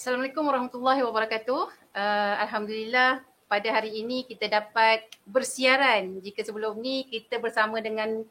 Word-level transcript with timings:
Assalamualaikum 0.00 0.48
warahmatullahi 0.48 1.04
wabarakatuh. 1.04 1.92
Uh, 1.92 2.34
Alhamdulillah 2.40 3.20
pada 3.52 3.68
hari 3.68 4.00
ini 4.00 4.24
kita 4.24 4.48
dapat 4.48 5.04
bersiaran. 5.28 6.24
Jika 6.24 6.40
sebelum 6.40 6.80
ni 6.80 7.04
kita 7.04 7.36
bersama 7.36 7.84
dengan 7.84 8.24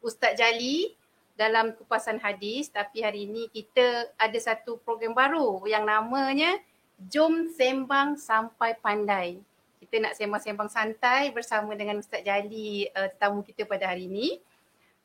Ustaz 0.00 0.32
Jali 0.40 0.96
dalam 1.36 1.76
kupasan 1.76 2.16
hadis 2.24 2.72
tapi 2.72 3.04
hari 3.04 3.28
ini 3.28 3.52
kita 3.52 4.16
ada 4.16 4.38
satu 4.40 4.80
program 4.80 5.12
baru 5.12 5.60
yang 5.68 5.84
namanya 5.84 6.56
Jom 6.96 7.52
Sembang 7.52 8.16
Sampai 8.16 8.80
Pandai. 8.80 9.36
Kita 9.76 10.00
nak 10.00 10.16
sembang-sembang 10.16 10.72
santai 10.72 11.36
bersama 11.36 11.76
dengan 11.76 12.00
Ustaz 12.00 12.24
Jali 12.24 12.88
uh, 12.96 13.12
tetamu 13.12 13.44
kita 13.44 13.68
pada 13.68 13.92
hari 13.92 14.08
ini. 14.08 14.40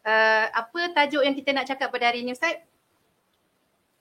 Uh, 0.08 0.48
apa 0.48 0.96
tajuk 0.96 1.28
yang 1.28 1.36
kita 1.36 1.52
nak 1.52 1.68
cakap 1.68 1.92
pada 1.92 2.08
hari 2.08 2.24
ini 2.24 2.32
Ustaz? 2.32 2.56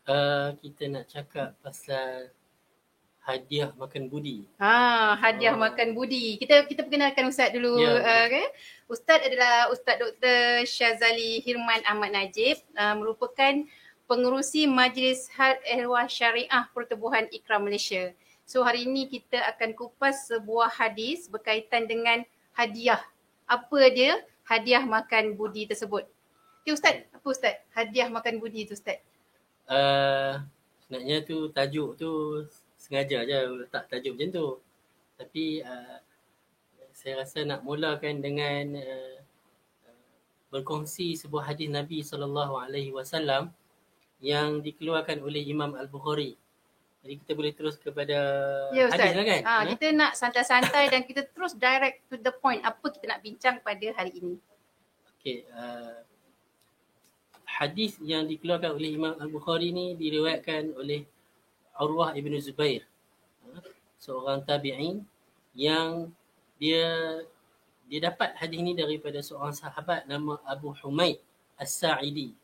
Uh, 0.09 0.53
kita 0.61 0.83
nak 0.89 1.05
cakap 1.09 1.57
pasal 1.61 2.29
hadiah 3.25 3.73
makan 3.81 4.13
budi. 4.13 4.45
Ha, 4.61 5.17
hadiah 5.17 5.57
oh. 5.57 5.61
makan 5.61 5.97
budi. 5.97 6.37
Kita 6.37 6.69
kita 6.69 6.85
perkenalkan 6.85 7.33
ustaz 7.33 7.57
dulu 7.57 7.81
ya. 7.81 8.01
uh, 8.05 8.23
okay? 8.29 8.47
Ustaz 8.85 9.25
adalah 9.25 9.73
Ustaz 9.73 9.97
Dr. 9.97 10.69
Syazali 10.69 11.41
Hirman 11.41 11.81
Ahmad 11.89 12.13
Najib 12.13 12.61
uh, 12.77 12.93
merupakan 13.01 13.65
pengurusi 14.05 14.69
Majlis 14.69 15.33
Had 15.33 15.57
Ehwal 15.65 16.05
Syariah 16.05 16.69
Pertubuhan 16.77 17.25
Ikram 17.33 17.65
Malaysia. 17.65 18.13
So 18.45 18.61
hari 18.61 18.85
ini 18.85 19.09
kita 19.09 19.41
akan 19.57 19.73
kupas 19.73 20.29
sebuah 20.29 20.69
hadis 20.69 21.33
berkaitan 21.33 21.89
dengan 21.89 22.29
hadiah. 22.53 23.01
Apa 23.49 23.89
dia 23.89 24.21
hadiah 24.45 24.85
makan 24.85 25.33
budi 25.33 25.65
tersebut? 25.65 26.05
Okay 26.61 26.77
Ustaz, 26.77 27.09
apa 27.09 27.25
Ustaz? 27.25 27.57
Hadiah 27.73 28.13
makan 28.13 28.37
budi 28.37 28.69
tu 28.69 28.77
Ustaz? 28.77 29.01
Uh, 29.71 30.43
sebenarnya 30.85 31.25
tu 31.25 31.49
tajuk 31.53 31.97
tu 31.97 32.11
sengaja 32.77 33.25
je 33.25 33.39
letak 33.65 33.89
tajuk 33.89 34.15
macam 34.17 34.31
tu. 34.33 34.49
Tapi 35.15 35.45
uh, 35.65 35.99
saya 36.93 37.23
rasa 37.23 37.43
nak 37.45 37.65
mulakan 37.65 38.21
dengan 38.21 38.79
uh, 38.79 39.17
berkongsi 40.55 41.19
sebuah 41.19 41.51
hadis 41.51 41.67
Nabi 41.67 42.07
sallallahu 42.07 42.55
alaihi 42.55 42.95
wasallam 42.95 43.51
yang 44.23 44.63
dikeluarkan 44.63 45.19
oleh 45.19 45.43
Imam 45.43 45.75
Al-Bukhari. 45.75 46.39
Jadi 47.05 47.15
kita 47.21 47.33
boleh 47.37 47.53
terus 47.53 47.77
kepada 47.77 48.17
ya, 48.73 48.89
hadis 48.89 49.13
lah 49.13 49.27
kan? 49.29 49.43
Ha, 49.45 49.53
ha, 49.61 49.63
kita 49.69 49.87
nak 49.93 50.17
santai-santai 50.17 50.89
dan 50.89 51.05
kita 51.05 51.29
terus 51.29 51.53
direct 51.53 52.01
to 52.09 52.17
the 52.17 52.33
point 52.33 52.65
apa 52.65 52.87
kita 52.89 53.05
nak 53.05 53.21
bincang 53.21 53.61
pada 53.61 53.85
hari 53.93 54.17
ini. 54.17 54.41
Okay, 55.21 55.45
uh, 55.53 56.01
hadis 57.55 57.95
yang 58.03 58.27
dikeluarkan 58.27 58.75
oleh 58.75 58.99
Imam 58.99 59.15
Al-Bukhari 59.15 59.71
ni 59.71 59.95
diriwayatkan 59.95 60.75
oleh 60.75 61.07
Urwah 61.79 62.15
Ibn 62.19 62.33
Zubair. 62.43 62.83
Ha, 63.47 63.63
seorang 64.03 64.43
tabi'in 64.43 65.07
yang 65.55 66.11
dia 66.59 67.23
dia 67.87 68.01
dapat 68.11 68.35
hadis 68.35 68.59
ni 68.59 68.75
daripada 68.75 69.23
seorang 69.23 69.55
sahabat 69.55 70.11
nama 70.11 70.41
Abu 70.49 70.75
Humaid 70.83 71.23
As-Sa'idi. 71.55 72.35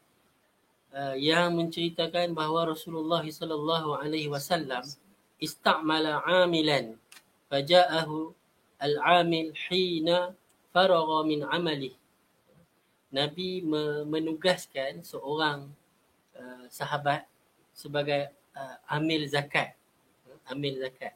Uh, 0.90 1.14
yang 1.14 1.54
menceritakan 1.54 2.34
bahawa 2.34 2.74
Rasulullah 2.74 3.22
sallallahu 3.22 4.02
alaihi 4.02 4.26
wasallam 4.26 4.82
istamala 5.38 6.18
'amilan 6.26 6.98
faja'ahu 7.46 8.34
al-'amil 8.82 9.54
hina 9.70 10.34
faragha 10.74 11.22
min 11.22 11.46
'amalihi 11.46 11.99
Nabi 13.10 13.62
menugaskan 14.06 15.02
seorang 15.02 15.66
uh, 16.38 16.64
sahabat 16.70 17.26
sebagai 17.74 18.30
uh, 18.54 18.76
amil 18.86 19.26
zakat. 19.26 19.74
Amil 20.46 20.78
zakat. 20.78 21.14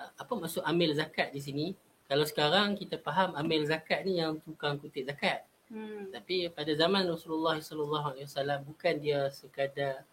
Uh, 0.00 0.08
apa 0.16 0.32
maksud 0.32 0.64
amil 0.64 0.96
zakat 0.96 1.28
di 1.36 1.40
sini? 1.44 1.66
Kalau 2.08 2.24
sekarang 2.24 2.72
kita 2.80 2.96
faham 2.96 3.36
amil 3.36 3.68
zakat 3.68 4.08
ni 4.08 4.16
yang 4.16 4.40
tukang 4.40 4.80
kutip 4.80 5.04
zakat. 5.04 5.44
Hmm. 5.68 6.08
Tapi 6.08 6.48
pada 6.48 6.72
zaman 6.72 7.04
Rasulullah 7.04 7.60
sallallahu 7.60 8.16
alaihi 8.16 8.24
wasallam 8.24 8.64
bukan 8.64 8.94
dia 8.96 9.28
sekadar 9.28 10.08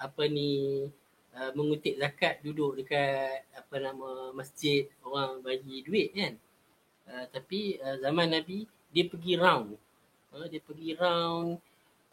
apa 0.00 0.22
ni 0.32 0.88
uh, 1.36 1.50
mengutip 1.52 2.00
zakat 2.00 2.40
duduk 2.40 2.80
dekat 2.80 3.44
apa 3.52 3.74
nama 3.76 4.32
masjid 4.32 4.88
orang 5.04 5.44
bagi 5.44 5.84
duit 5.84 6.16
kan. 6.16 6.34
Uh, 7.04 7.28
tapi 7.28 7.76
uh, 7.84 8.00
zaman 8.00 8.32
Nabi 8.32 8.64
dia 8.88 9.04
pergi 9.04 9.36
round 9.36 9.76
uh, 10.34 10.46
dia 10.48 10.60
pergi 10.64 10.96
round 10.96 11.60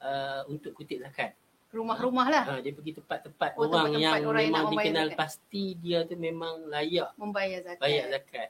uh, 0.03 0.41
untuk 0.51 0.75
kutip 0.75 0.99
zakat. 1.03 1.35
Rumah-rumah 1.69 2.27
lah. 2.27 2.43
Uh, 2.49 2.59
dia 2.65 2.73
pergi 2.73 2.97
tempat-tempat 2.97 3.51
oh, 3.55 3.69
orang 3.69 3.93
tempat 3.93 4.01
yang 4.01 4.25
orang 4.25 4.43
memang 4.49 4.63
yang 4.65 4.73
dikenal 4.73 5.07
zakat. 5.13 5.19
pasti 5.21 5.63
dia 5.77 5.99
tu 6.03 6.15
memang 6.17 6.55
layak 6.67 7.09
membayar 7.15 7.59
zakat. 7.61 7.83
Bayar 7.83 8.05
zakat. 8.09 8.49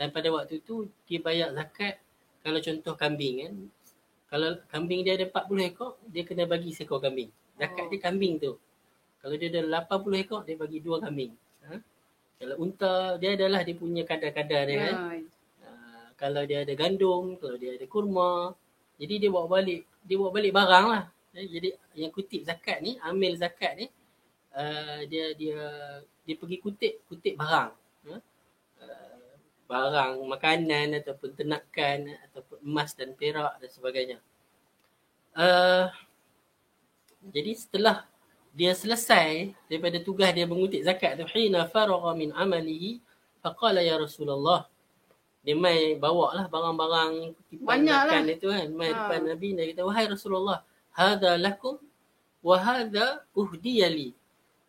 Dan 0.00 0.08
pada 0.10 0.28
waktu 0.32 0.64
tu 0.64 0.88
dia 1.06 1.20
bayar 1.20 1.52
zakat 1.52 2.00
kalau 2.40 2.58
contoh 2.58 2.94
kambing 2.96 3.36
kan. 3.44 3.54
Kalau 4.30 4.50
kambing 4.70 5.02
dia 5.02 5.18
ada 5.18 5.26
40 5.26 5.74
ekor, 5.74 5.98
dia 6.06 6.22
kena 6.22 6.46
bagi 6.46 6.70
seekor 6.70 7.02
kambing. 7.02 7.34
Zakat 7.58 7.86
oh. 7.86 7.88
dia 7.90 7.98
kambing 7.98 8.38
tu. 8.38 8.54
Kalau 9.20 9.34
dia 9.36 9.50
ada 9.50 9.84
80 9.90 10.22
ekor, 10.22 10.40
dia 10.46 10.56
bagi 10.56 10.78
dua 10.78 11.02
kambing. 11.02 11.34
Ha? 11.66 11.74
Kalau 12.40 12.56
unta, 12.62 13.20
dia 13.20 13.36
adalah 13.36 13.60
dia 13.66 13.76
punya 13.76 14.06
kadar-kadar 14.06 14.62
dia 14.64 14.78
kan. 14.80 14.94
Uh, 15.60 16.06
kalau 16.16 16.42
dia 16.48 16.64
ada 16.64 16.72
gandum, 16.72 17.36
kalau 17.36 17.58
dia 17.60 17.76
ada 17.76 17.84
kurma, 17.84 18.56
jadi 19.00 19.14
dia 19.16 19.30
bawa 19.32 19.48
balik, 19.48 19.88
dia 20.04 20.16
bawa 20.20 20.30
balik 20.30 20.52
barang 20.52 20.86
lah. 20.92 21.04
Eh, 21.32 21.48
jadi 21.48 21.68
yang 21.96 22.12
kutip 22.12 22.44
zakat 22.44 22.84
ni, 22.84 23.00
amil 23.00 23.32
zakat 23.40 23.72
ni, 23.80 23.86
uh, 24.52 25.00
dia 25.08 25.32
dia 25.32 25.60
dia 26.28 26.34
pergi 26.36 26.60
kutip, 26.60 27.00
kutip 27.08 27.40
barang. 27.40 27.72
Uh, 28.10 29.10
barang 29.70 30.20
makanan 30.26 31.00
ataupun 31.00 31.32
tenakan 31.32 32.12
ataupun 32.28 32.58
emas 32.60 32.92
dan 32.92 33.16
perak 33.16 33.56
dan 33.56 33.70
sebagainya. 33.72 34.18
Uh, 35.32 35.88
jadi 37.30 37.54
setelah 37.54 38.04
dia 38.50 38.74
selesai 38.74 39.54
daripada 39.70 40.02
tugas 40.02 40.34
dia 40.34 40.44
mengutip 40.44 40.82
zakat 40.82 41.14
tu 41.14 41.24
hina 41.30 41.70
faragha 41.70 42.10
min 42.18 42.34
amalihi 42.34 42.98
faqala 43.38 43.78
ya 43.78 43.94
Rasulullah 43.94 44.66
dia 45.40 45.56
mai 45.56 45.96
bawa 45.96 46.36
lah 46.36 46.46
barang-barang 46.52 47.12
banyak 47.64 48.00
lah 48.06 48.20
itu 48.28 48.48
kan 48.52 48.68
mai 48.76 48.92
ha. 48.92 48.96
depan 48.96 49.20
Nabi 49.24 49.48
dia 49.56 49.64
kata 49.72 49.82
wahai 49.88 50.04
Rasulullah 50.06 50.58
hadza 50.92 51.40
lakum 51.40 51.80
wa 52.44 52.56
hadza 52.60 53.24
uhdiyali 53.32 54.12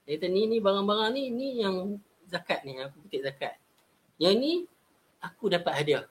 dia 0.07 0.11
kata 0.15 0.27
ni 0.31 0.47
ni 0.47 0.57
barang-barang 0.63 1.11
ni 1.11 1.23
ni 1.27 1.47
yang 1.59 1.99
zakat 2.31 2.63
ni 2.63 2.79
aku 2.79 3.03
kutip 3.07 3.27
zakat 3.27 3.59
yang 4.15 4.39
ni 4.39 4.63
aku 5.19 5.51
dapat 5.51 5.83
hadiah 5.83 6.05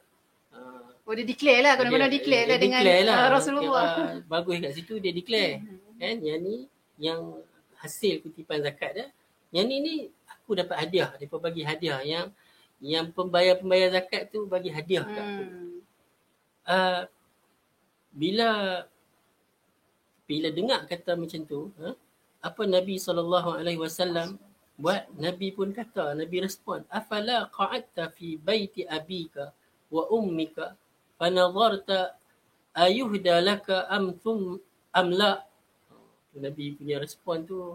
ha. 0.52 0.90
Oh 1.10 1.14
dia 1.18 1.26
declare 1.26 1.58
lah 1.66 1.74
kena-kena 1.74 2.06
declare 2.06 2.46
lah 2.46 2.58
dengan 2.62 2.80
declare 2.86 3.02
lah. 3.02 3.16
Rasulullah. 3.34 3.84
Kira, 3.98 4.30
bagus 4.30 4.56
kat 4.62 4.72
situ 4.78 4.94
dia 5.02 5.10
declare. 5.10 5.58
Hmm. 5.58 5.98
Kan 5.98 6.16
yang 6.22 6.38
ni 6.38 6.56
yang 7.02 7.20
hasil 7.82 8.22
kutipan 8.22 8.62
zakat 8.62 8.94
dia. 8.94 9.06
Yang 9.50 9.66
ni 9.66 9.76
ni 9.82 9.94
aku 10.30 10.54
dapat 10.54 10.86
hadiah. 10.86 11.10
Dia 11.18 11.26
bagi 11.26 11.66
hadiah 11.66 11.98
yang 12.06 12.30
yang 12.80 13.12
pembayar-pembayar 13.12 13.92
zakat 13.92 14.32
tu 14.32 14.48
bagi 14.48 14.72
hadiah 14.72 15.04
kat 15.04 15.20
aku. 15.20 15.44
Uh, 16.64 17.02
bila 18.10 18.48
bila 20.24 20.48
dengar 20.48 20.86
kata 20.88 21.18
macam 21.18 21.42
tu, 21.44 21.68
ha, 21.82 21.92
apa 22.40 22.62
Nabi 22.64 22.96
SAW 22.96 24.38
buat? 24.80 25.02
Nabi 25.18 25.52
pun 25.52 25.76
kata, 25.76 26.16
Nabi 26.16 26.40
respon, 26.40 26.86
afala 26.88 27.50
qa'atta 27.52 28.08
fi 28.16 28.40
baiti 28.40 28.88
abika 28.88 29.52
wa 29.92 30.08
ummika 30.08 30.72
fa 31.20 31.26
nadharta 31.28 32.16
ayuhda 32.72 33.42
laka 33.44 33.90
am 33.92 34.16
thum 34.22 34.56
am 34.96 35.08
la. 35.12 35.42
Nabi 36.30 36.78
punya 36.78 37.02
respon 37.02 37.42
tu 37.42 37.74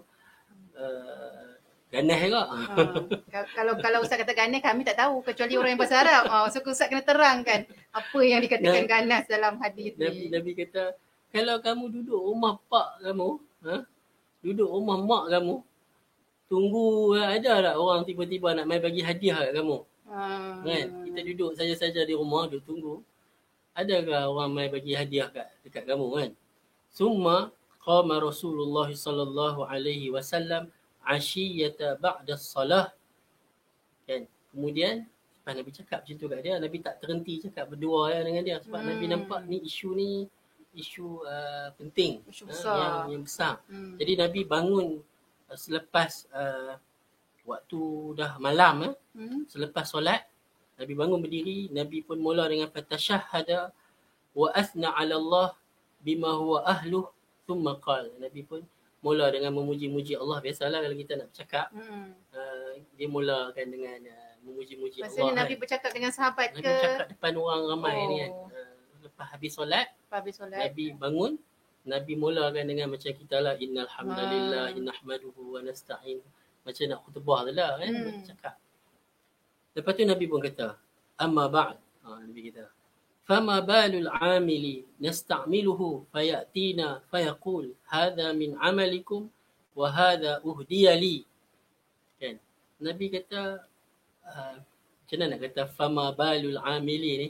uh, 0.79 1.54
Ganas 1.95 2.19
ke? 2.27 2.35
Ha. 2.35 3.41
kalau 3.55 3.73
kalau 3.79 3.99
Ustaz 4.03 4.19
kata 4.19 4.35
ganas 4.35 4.59
kami 4.59 4.83
tak 4.83 4.99
tahu 4.99 5.23
kecuali 5.23 5.55
orang 5.55 5.71
yang 5.71 5.79
bahasa 5.79 6.03
Arab. 6.03 6.23
Ha, 6.27 6.51
so 6.51 6.59
Ustaz 6.59 6.91
kena 6.91 7.07
terangkan 7.07 7.63
apa 7.95 8.19
yang 8.19 8.43
dikatakan 8.43 8.83
nah, 8.83 8.91
ganas 8.91 9.23
dalam 9.31 9.55
hadis 9.63 9.95
ni. 9.95 10.27
Nabi, 10.27 10.51
kata 10.59 10.91
kalau 11.31 11.55
kamu 11.63 11.83
duduk 11.99 12.19
rumah 12.19 12.59
pak 12.67 12.99
kamu, 12.99 13.29
ha? 13.63 13.75
duduk 14.43 14.67
rumah 14.67 14.97
mak 14.99 15.23
kamu, 15.31 15.55
tunggu 16.51 17.15
ada 17.15 17.53
tak 17.71 17.75
orang 17.79 18.03
tiba-tiba 18.03 18.51
nak 18.51 18.65
mai 18.67 18.79
bagi 18.83 18.99
hadiah 18.99 19.39
kat 19.39 19.51
kamu? 19.55 19.77
Ha. 20.11 20.19
Kan? 20.67 20.87
Kita 21.07 21.19
duduk 21.31 21.51
saja-saja 21.55 22.03
di 22.03 22.13
rumah, 22.15 22.51
duduk 22.51 22.63
tunggu. 22.67 22.95
Adakah 23.75 24.31
orang 24.31 24.51
mai 24.51 24.67
bagi 24.67 24.95
hadiah 24.95 25.31
kat 25.31 25.47
dekat 25.63 25.87
kamu 25.87 26.07
kan? 26.11 26.29
Summa 26.91 27.51
qama 27.83 28.19
Rasulullah 28.19 28.87
sallallahu 28.87 29.67
alaihi 29.67 30.11
wasallam 30.15 30.71
ashiyata 31.05 31.95
ba'da 32.01 32.35
salah. 32.35 32.91
Kan? 34.09 34.25
Kemudian 34.51 35.05
lepas 35.41 35.53
Nabi 35.53 35.71
cakap 35.71 35.99
macam 36.01 36.15
tu 36.17 36.25
kat 36.25 36.39
dia, 36.41 36.55
Nabi 36.57 36.77
tak 36.81 36.95
terhenti 36.97 37.33
cakap 37.45 37.69
berdua 37.69 38.09
ya 38.17 38.19
dengan 38.25 38.41
dia 38.41 38.57
sebab 38.57 38.81
hmm. 38.81 38.89
Nabi 38.89 39.05
nampak 39.05 39.39
ni 39.45 39.57
isu 39.61 39.89
ni 39.93 40.11
isu 40.75 41.23
uh, 41.23 41.69
penting 41.77 42.25
isu 42.27 42.49
besar. 42.49 42.75
Uh, 42.75 42.81
yang 42.81 43.21
yang 43.21 43.23
besar. 43.23 43.53
Hmm. 43.69 43.95
Jadi 44.01 44.13
Nabi 44.19 44.41
bangun 44.43 44.87
uh, 45.47 45.57
selepas 45.57 46.25
uh, 46.33 46.75
waktu 47.45 47.81
dah 48.17 48.41
malam 48.41 48.91
eh, 48.91 48.95
Hmm. 49.15 49.47
selepas 49.47 49.87
solat 49.87 50.27
Nabi 50.75 50.91
bangun 50.91 51.23
berdiri 51.23 51.71
Nabi 51.71 52.03
pun 52.03 52.19
mula 52.19 52.51
dengan 52.51 52.67
fatashahada 52.67 53.71
wa 54.35 54.51
athna 54.51 54.91
'ala 54.91 55.15
Allah 55.15 55.49
bima 56.03 56.35
huwa 56.35 56.67
ahluh 56.67 57.07
thumma 57.47 57.79
qala 57.79 58.11
Nabi 58.19 58.43
pun 58.43 58.59
mula 59.05 59.29
dengan 59.29 59.53
memuji-muji 59.53 60.17
Allah 60.17 60.41
biasalah 60.41 60.81
kalau 60.81 60.97
kita 60.97 61.13
nak 61.15 61.27
bercakap 61.29 61.67
Hmm. 61.69 62.17
uh, 62.33 62.73
dia 62.91 63.05
mulakan 63.05 63.65
dengan 63.69 63.99
uh, 64.09 64.33
memuji-muji 64.41 64.99
Maksudnya 64.99 65.21
Allah 65.23 65.37
Nabi 65.39 65.53
kan. 65.53 65.59
bercakap 65.61 65.91
dengan 65.93 66.09
sahabat 66.09 66.49
Nabi 66.51 66.59
ke 66.59 66.71
bercakap 66.73 67.07
depan 67.13 67.33
orang 67.35 67.61
ramai 67.67 67.93
Oh. 67.93 68.01
ni 68.03 68.15
kan 68.17 68.31
uh, 68.49 68.73
lepas 69.05 69.27
habis 69.29 69.51
solat 69.53 69.87
habis 70.09 70.33
solat? 70.33 70.57
Nabi 70.59 70.85
bangun 70.91 71.37
Nabi 71.85 72.13
mulakan 72.15 72.65
dengan 72.65 72.89
macam 72.89 73.11
kita 73.11 73.37
lah 73.37 73.53
innal 73.55 73.85
hamdalillah 73.85 74.73
Ah. 74.73 74.81
nahmaduhu 74.81 75.53
wa 75.53 75.61
nasta'in 75.61 76.17
macam 76.65 76.83
nak 76.87 76.99
khutbah 77.05 77.45
tu 77.45 77.53
lah 77.53 77.77
kan 77.77 77.91
Hmm. 77.93 78.09
hmm. 78.09 78.23
cakap 78.25 78.55
lepas 79.73 79.91
tu 79.93 80.01
Nabi 80.03 80.25
pun 80.25 80.41
kata 80.41 80.67
amma 81.15 81.45
ba'd 81.45 81.77
ha, 82.01 82.17
Nabi 82.19 82.49
kata 82.49 82.65
amili 83.27 84.85
nasta'miluhu 85.01 86.05
fayatina 86.13 87.01
fayaqul 87.09 87.73
hadha 87.89 88.33
min 88.37 88.53
amalikum 88.61 89.29
wa 89.73 89.87
hadha 89.89 90.39
uhdiya 90.45 90.93
li 90.93 91.25
kan 92.21 92.37
Nabi 92.79 93.09
kata 93.09 93.65
uh, 94.23 94.55
macam 95.05 95.17
mana 95.21 95.31
nak 95.37 95.39
kata 95.41 95.61
fama 95.73 96.13
balul 96.13 96.57
amili 96.61 97.11
ni 97.17 97.29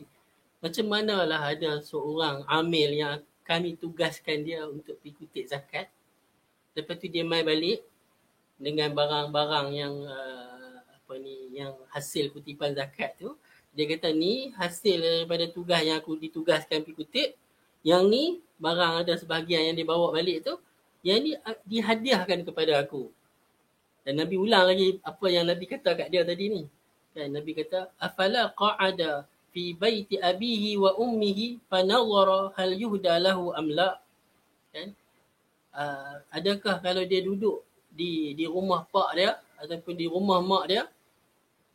macam 0.66 0.86
manalah 0.90 1.54
ada 1.54 1.78
seorang 1.86 2.42
amil 2.50 2.90
yang 2.98 3.22
kami 3.46 3.78
tugaskan 3.78 4.42
dia 4.42 4.66
untuk 4.66 4.98
pergi 4.98 5.14
kutip 5.14 5.46
zakat. 5.46 5.88
Lepas 6.74 6.98
tu 6.98 7.06
dia 7.06 7.22
mai 7.22 7.46
balik 7.46 7.86
dengan 8.58 8.90
barang-barang 8.98 9.68
yang 9.78 9.94
uh, 9.94 10.82
apa 10.82 11.14
ni 11.22 11.54
yang 11.54 11.78
hasil 11.94 12.34
kutipan 12.34 12.74
zakat 12.74 13.14
tu. 13.22 13.38
Dia 13.76 13.86
kata 13.92 14.16
ni 14.16 14.56
hasil 14.56 14.98
daripada 15.04 15.46
tugas 15.52 15.84
yang 15.84 16.00
aku 16.00 16.16
ditugaskan 16.16 16.82
pergi 16.82 16.96
kutip. 16.96 17.30
Yang 17.84 18.04
ni 18.08 18.24
barang 18.58 19.04
ada 19.04 19.14
sebahagian 19.20 19.72
yang 19.72 19.76
dia 19.76 19.86
bawa 19.86 20.16
balik 20.16 20.48
tu. 20.48 20.56
Yang 21.04 21.20
ni 21.22 21.32
uh, 21.36 21.58
dihadiahkan 21.68 22.48
kepada 22.48 22.82
aku. 22.82 23.12
Dan 24.08 24.24
Nabi 24.24 24.40
ulang 24.40 24.72
lagi 24.72 24.98
apa 25.04 25.26
yang 25.28 25.46
Nabi 25.46 25.66
kata 25.68 25.92
kat 25.94 26.08
dia 26.08 26.24
tadi 26.24 26.46
ni. 26.50 26.64
Kan 27.12 27.36
Nabi 27.36 27.52
kata 27.52 27.92
afala 28.00 28.56
qa'ada 28.56 29.28
fi 29.56 29.72
baiti 29.72 30.20
abihi 30.20 30.76
wa 30.76 30.92
ummihi 31.00 31.64
fanawara 31.72 32.52
hal 32.60 32.76
yuhda 32.76 33.24
lahu 33.24 33.56
am 33.56 33.72
la 33.72 33.96
kan 34.76 34.92
uh, 35.72 36.20
adakah 36.36 36.84
kalau 36.84 37.08
dia 37.08 37.24
duduk 37.24 37.64
di 37.88 38.36
di 38.36 38.44
rumah 38.44 38.84
pak 38.92 39.16
dia 39.16 39.40
ataupun 39.56 39.96
di 39.96 40.12
rumah 40.12 40.44
mak 40.44 40.64
dia 40.68 40.84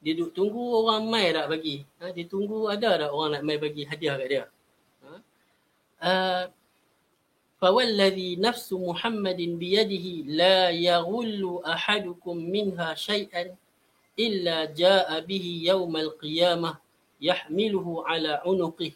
dia 0.03 0.13
duduk 0.13 0.31
tunggu 0.37 0.63
orang 0.85 1.09
mai 1.09 1.33
tak 1.33 1.47
bagi 1.49 1.81
ha, 1.97 2.13
dia 2.13 2.25
tunggu 2.29 2.69
ada 2.69 2.91
tak 3.01 3.11
orang 3.11 3.31
nak 3.39 3.43
mai 3.43 3.57
bagi 3.57 3.83
hadiah 3.89 4.15
kat 4.19 4.27
dia 4.29 4.45
ha? 5.03 5.11
uh, 6.01 6.43
فوالذي 7.55 8.43
نفس 8.43 8.67
محمد 8.75 9.39
بيده 9.57 10.07
لا 10.27 10.69
يغل 10.69 11.63
أحدكم 11.65 12.35
منها 12.37 12.99
شيئا 12.99 13.55
إلا 14.19 14.75
جاء 14.75 15.07
به 15.23 15.45
يوم 15.63 15.93
القيامة 15.97 16.71
yahmiluhu 17.19 18.03
ala 18.05 18.43
unuqih. 18.43 18.93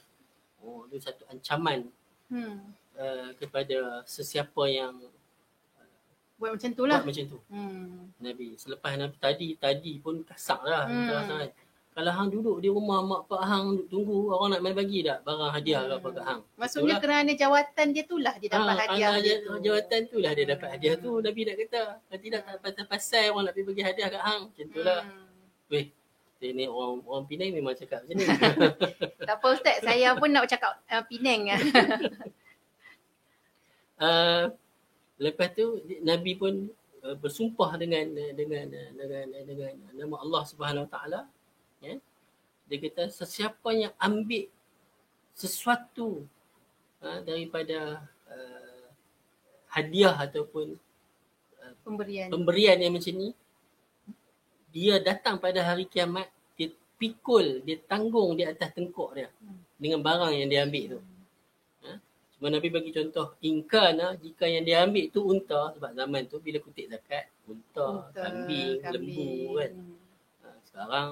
Oh, 0.59 0.85
itu 0.91 0.99
satu 0.99 1.23
ancaman 1.31 1.87
Hmm. 2.29 2.61
uh, 2.93 3.33
kepada 3.41 4.05
sesiapa 4.05 4.69
yang 4.69 5.01
Buat 6.44 6.52
macam 6.54 6.70
tu 6.70 6.84
lah. 6.84 7.00
buat 7.00 7.08
macam 7.08 7.24
tu. 7.26 7.38
Hmm. 7.48 8.12
Nabi. 8.20 8.52
Selepas 8.54 8.92
Nabi 8.94 9.16
tadi, 9.16 9.48
tadi 9.56 9.92
pun 9.96 10.20
kasar 10.22 10.60
lah. 10.60 10.84
Hmm. 10.84 11.08
Hmm. 11.08 11.24
Sangat. 11.24 11.50
Kalau 11.90 12.10
hang 12.10 12.28
duduk 12.28 12.58
di 12.58 12.68
rumah 12.68 13.00
mak 13.00 13.24
pak 13.24 13.38
hang 13.40 13.86
tunggu 13.86 14.26
orang 14.28 14.52
nak 14.52 14.60
main 14.60 14.74
bagi 14.74 15.00
tak 15.00 15.22
barang 15.22 15.46
hadiah 15.48 15.80
Hmm. 15.80 15.88
ke 15.88 15.94
apa 15.96 16.08
kat 16.10 16.24
hang. 16.26 16.40
Maksudnya 16.54 16.84
Itulah. 16.84 17.00
kerana 17.00 17.30
jawatan 17.32 17.86
dia 17.88 18.02
tu 18.04 18.16
lah 18.18 18.34
dia 18.34 18.48
dapat 18.50 18.66
Ah, 18.66 18.76
hadiah 18.84 19.08
kerana 19.08 19.22
dia 19.22 19.34
tu. 19.38 19.50
Jawatan 19.62 20.00
tu 20.04 20.16
lah 20.18 20.32
dia 20.34 20.44
dapat 20.44 20.66
Hmm. 20.66 20.74
hadiah 20.74 20.94
tu. 20.98 21.10
Nabi 21.16 21.40
nak 21.40 21.56
kata. 21.56 21.82
Kalau 21.96 22.20
tidak 22.20 22.40
tak 22.42 22.56
pasal-pasal 22.60 23.24
orang 23.30 23.42
nak 23.42 23.52
pergi 23.54 23.64
bagi 23.64 23.82
hadiah 23.82 24.08
kat 24.10 24.22
hang. 24.22 24.42
Macam 24.44 24.66
tu 24.68 24.80
lah. 24.82 25.00
Hmm. 25.00 25.26
Weh, 25.70 25.86
ni 26.44 26.64
orang 26.66 26.92
orang 27.00 27.24
Penang 27.24 27.50
memang 27.52 27.72
cakap 27.72 28.00
macam 28.02 28.14
ni. 28.14 28.24
Tak 29.30 29.34
apa 29.34 29.46
Ustaz, 29.48 29.76
saya 29.80 30.08
pun 30.12 30.28
nak 30.28 30.44
bercakap 30.44 30.76
uh, 30.84 31.02
Penang. 31.06 31.40
uh, 33.96 34.44
lepas 35.24 35.48
tu 35.56 35.80
Nabi 36.04 36.36
pun 36.36 36.68
uh, 37.00 37.16
bersumpah 37.16 37.80
dengan 37.80 38.04
dengan 38.36 38.68
dengan 38.92 39.24
dengan 39.48 39.72
nama 39.96 40.16
Allah 40.20 40.42
Subhanahu 40.44 40.84
Wa 40.84 40.90
Taala 40.92 41.20
ya 41.80 41.96
dia 42.68 42.76
kata 42.80 43.08
sesiapa 43.08 43.68
yang 43.72 43.92
ambil 43.96 44.48
sesuatu 45.32 46.28
uh, 47.00 47.20
daripada 47.24 48.04
uh, 48.28 48.86
hadiah 49.72 50.12
ataupun 50.14 50.76
Pemberian. 51.84 52.28
pemberian 52.32 52.76
yang 52.80 52.92
macam 52.96 53.12
ni 53.12 53.36
dia 54.72 54.96
datang 55.00 55.36
pada 55.36 55.60
hari 55.60 55.84
kiamat 55.84 56.28
dia 56.56 56.72
pikul 56.96 57.60
dia 57.60 57.76
tanggung 57.84 58.32
di 58.36 58.44
atas 58.44 58.72
tengkuk 58.72 59.12
dia 59.12 59.28
Hmm. 59.44 59.60
dengan 59.76 60.00
barang 60.00 60.32
yang 60.32 60.48
dia 60.48 60.60
ambil 60.64 60.96
tu 60.96 61.00
Cuma 61.04 61.13
Nabi 62.50 62.68
bagi 62.68 62.90
contoh, 62.92 63.36
ingkana 63.40 64.16
jika 64.18 64.44
yang 64.48 64.64
dia 64.66 64.82
ambil 64.84 65.06
tu 65.12 65.20
unta, 65.24 65.72
sebab 65.76 65.90
zaman 65.94 66.22
tu 66.26 66.36
bila 66.42 66.58
kutip 66.60 66.90
zakat, 66.90 67.30
unta, 67.46 68.10
Unta, 68.10 68.22
kambing, 68.26 68.80
lembu 68.82 69.28
kan. 69.60 69.72
Ha, 70.42 70.48
sekarang 70.68 71.10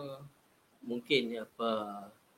mungkin 0.82 1.22
apa 1.38 1.70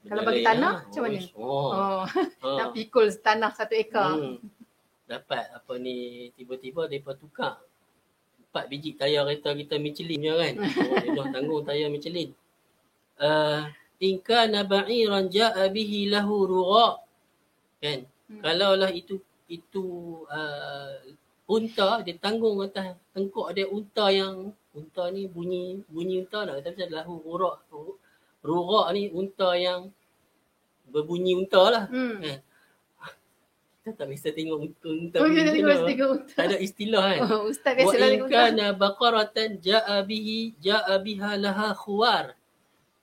Kalau 0.04 0.22
bagi 0.22 0.44
tanah, 0.44 0.72
lah. 0.76 0.84
macam 0.84 1.02
mana? 1.08 1.20
Oh, 1.34 1.68
Oh, 1.72 2.00
ha. 2.04 2.50
nak 2.60 2.68
pikul 2.76 3.06
tanah 3.18 3.50
satu 3.56 3.74
ekar. 3.74 4.12
Hmm. 4.20 4.36
Dapat 5.08 5.44
apa 5.52 5.72
ni 5.80 6.28
tiba-tiba 6.36 6.88
depa 6.88 7.12
tukar 7.16 7.60
empat 8.50 8.64
biji 8.70 8.94
tayar 8.94 9.26
kereta 9.26 9.50
kita 9.56 9.74
Michelin 9.80 10.20
je 10.22 10.32
kan. 10.38 10.54
Oh, 10.92 10.96
dia 11.02 11.10
dah 11.18 11.26
tanggung 11.34 11.64
tayar 11.64 11.88
Michelin. 11.90 12.30
Uh, 13.18 13.66
in 13.98 14.20
kana 14.20 14.62
ba'iran 14.62 15.26
ja'a 15.32 15.66
bihi 15.72 16.12
lahu 16.12 16.44
rugha. 16.46 17.00
Kan? 17.80 18.06
Hmm. 18.34 18.42
Kalaulah 18.42 18.90
itu 18.90 19.22
itu 19.46 19.84
uh, 20.26 20.94
unta 21.46 22.00
dia 22.02 22.16
tanggung 22.16 22.58
atas 22.60 22.96
tengkuk 23.12 23.52
dia 23.52 23.68
unta 23.68 24.08
yang 24.10 24.50
unta 24.72 25.12
ni 25.12 25.28
bunyi 25.28 25.84
bunyi 25.86 26.24
unta 26.24 26.42
nak 26.42 26.58
kata 26.58 26.74
macam 26.74 26.90
lahu 26.90 27.14
rugha. 27.22 27.52
Rugha 28.42 28.82
ni 28.90 29.08
unta 29.08 29.54
yang 29.54 29.92
berbunyi 30.88 31.32
unta 31.36 31.62
lah. 31.70 31.84
Hmm. 31.88 32.18
Eh, 32.20 32.38
Kita 33.84 34.00
tak 34.00 34.08
biasa 34.08 34.32
tengok 34.32 34.58
unta 34.64 34.88
unta 34.88 35.16
Oh, 35.20 35.28
kita 35.28 35.50
tengok 35.52 35.76
unta. 35.76 35.84
tengok 35.84 36.10
unta. 36.16 36.32
Tak 36.32 36.44
ada 36.48 36.56
istilah 36.56 37.04
kan. 37.04 37.20
Oh, 37.28 37.42
Ustaz 37.52 37.72
Wa 37.72 37.78
biasa 37.78 37.94
lah 37.94 38.06
in 38.08 38.12
tengok 38.16 38.28
unta. 38.28 38.40
kana 38.48 38.66
baqaratan 38.72 39.50
ja'a 39.60 39.96
bihi 40.02 40.38
ja'a 40.58 40.94
biha 40.98 41.30
laha 41.36 41.68
khuwar. 41.76 42.24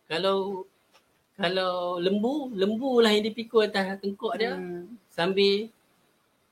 Kalau 0.09 0.65
kalau 1.37 1.97
lembu, 1.97 2.49
lembu 2.53 2.97
lah 2.97 3.09
yang 3.09 3.25
dipikul 3.25 3.61
atas 3.61 3.97
tengkuk 3.97 4.33
dia 4.35 4.57
Hmm. 4.57 4.97
Sambil 5.11 5.69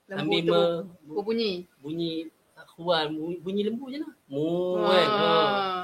Lembu 0.09 0.19
sambil 0.19 0.41
me, 0.41 0.61
berbunyi. 1.05 1.51
bunyi 1.81 2.11
khuwar, 2.73 3.05
bunyi, 3.13 3.37
bunyi 3.43 3.61
lembu 3.67 3.85
je 3.93 3.97
lah. 4.01 4.13
Mu 4.25 4.45
kan. 4.81 5.09
Ha. 5.09 5.29
Ah. 5.29 5.81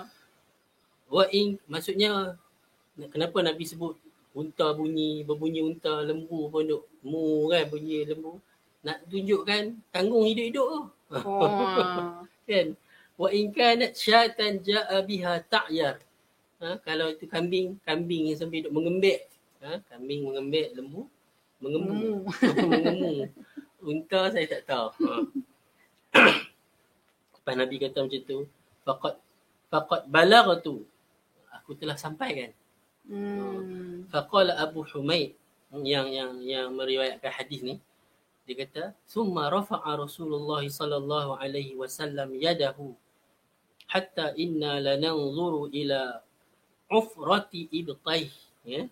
Wa 1.11 1.23
in 1.29 1.61
maksudnya 1.69 2.33
kenapa 3.13 3.37
Nabi 3.45 3.63
sebut 3.69 3.95
unta 4.33 4.73
bunyi, 4.73 5.21
berbunyi 5.21 5.61
unta, 5.61 6.01
lembu 6.01 6.49
pun 6.49 6.65
duk 6.65 6.83
mu 7.05 7.47
kan 7.53 7.69
bunyi 7.69 8.07
lembu. 8.09 8.41
Nak 8.85 9.05
tunjukkan 9.09 9.77
tanggung 9.93 10.25
hidup-hidup 10.25 10.65
tu. 10.65 10.81
Oh. 11.13 12.25
kan 12.49 12.67
wa 13.15 13.29
in 13.31 13.49
kanat 13.49 13.95
syatan 13.95 14.59
jaa 14.61 14.97
biha 15.01 15.41
ta'yar 15.47 15.97
ha, 16.61 16.77
kalau 16.83 17.09
itu 17.09 17.25
kambing 17.25 17.79
kambing 17.87 18.31
yang 18.31 18.37
sambil 18.37 18.67
duk 18.67 18.73
mengembek 18.75 19.25
ha, 19.63 19.79
kambing 19.89 20.27
mengembek 20.27 20.75
lembu 20.77 21.07
mengemu 21.65 22.29
mengemu 22.69 23.13
unta 23.81 24.21
saya 24.29 24.45
tak 24.45 24.63
tahu. 24.69 24.87
Ha. 25.01 25.13
Lepas 27.41 27.55
Nabi 27.57 27.75
kata 27.81 27.97
macam 28.05 28.21
tu 28.21 28.37
faqad 28.85 29.15
faqad 29.73 30.01
balaghtu 30.05 30.85
aku 31.49 31.73
telah 31.73 31.97
sampaikan. 31.97 32.53
Hmm. 33.05 34.05
Faqala 34.13 34.57
Abu 34.61 34.85
Humaid 34.93 35.33
yang 35.73 36.09
yang 36.09 36.37
yang 36.45 36.69
meriwayatkan 36.73 37.33
hadis 37.33 37.61
ni 37.65 37.81
dia 38.45 38.61
kata 38.61 38.93
summa 39.09 39.49
rafa'a 39.49 39.97
Rasulullah 39.97 40.61
sallallahu 40.61 41.41
alaihi 41.41 41.73
wasallam 41.73 42.37
yadahu 42.37 42.93
hatta 43.89 44.37
inna 44.37 44.77
lananzuru 44.77 45.69
ila 45.73 46.21
ufrati 46.93 47.65
ibtaih. 47.73 48.29
Ya 48.65 48.85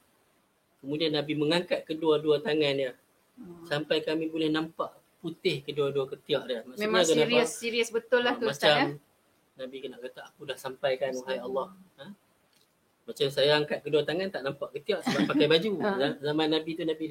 kemudian 0.84 1.12
Nabi 1.12 1.34
mengangkat 1.34 1.82
kedua-dua 1.84 2.38
tangan 2.40 2.76
dia 2.76 2.94
Hmm. 3.34 3.66
sampai 3.66 3.98
kami 4.00 4.30
boleh 4.30 4.46
nampak 4.48 4.94
putih 5.18 5.64
kedua-dua 5.64 6.06
ketiak 6.06 6.44
dia 6.46 6.62
Memang 6.78 7.02
kenapa? 7.02 7.26
serius 7.26 7.50
serius 7.56 7.90
betul 7.90 8.22
lah 8.22 8.36
tu 8.36 8.46
Ustaz 8.46 8.70
macam 8.70 8.78
ya. 8.94 9.02
Nabi 9.56 9.76
kena 9.80 9.98
kata 9.98 10.22
aku 10.24 10.44
dah 10.44 10.54
sampaikan 10.56 11.10
wahai 11.16 11.38
Allah. 11.40 11.74
Ha? 11.98 12.06
Macam 13.04 13.28
saya 13.28 13.52
angkat 13.56 13.82
kedua 13.82 14.02
tangan 14.02 14.30
tak 14.30 14.42
nampak 14.42 14.70
ketiak 14.72 15.02
sebab 15.02 15.22
pakai 15.34 15.48
baju. 15.48 15.72
Ha. 15.78 16.14
Zaman 16.22 16.48
Nabi 16.48 16.72
tu 16.74 16.84
Nabi 16.84 17.04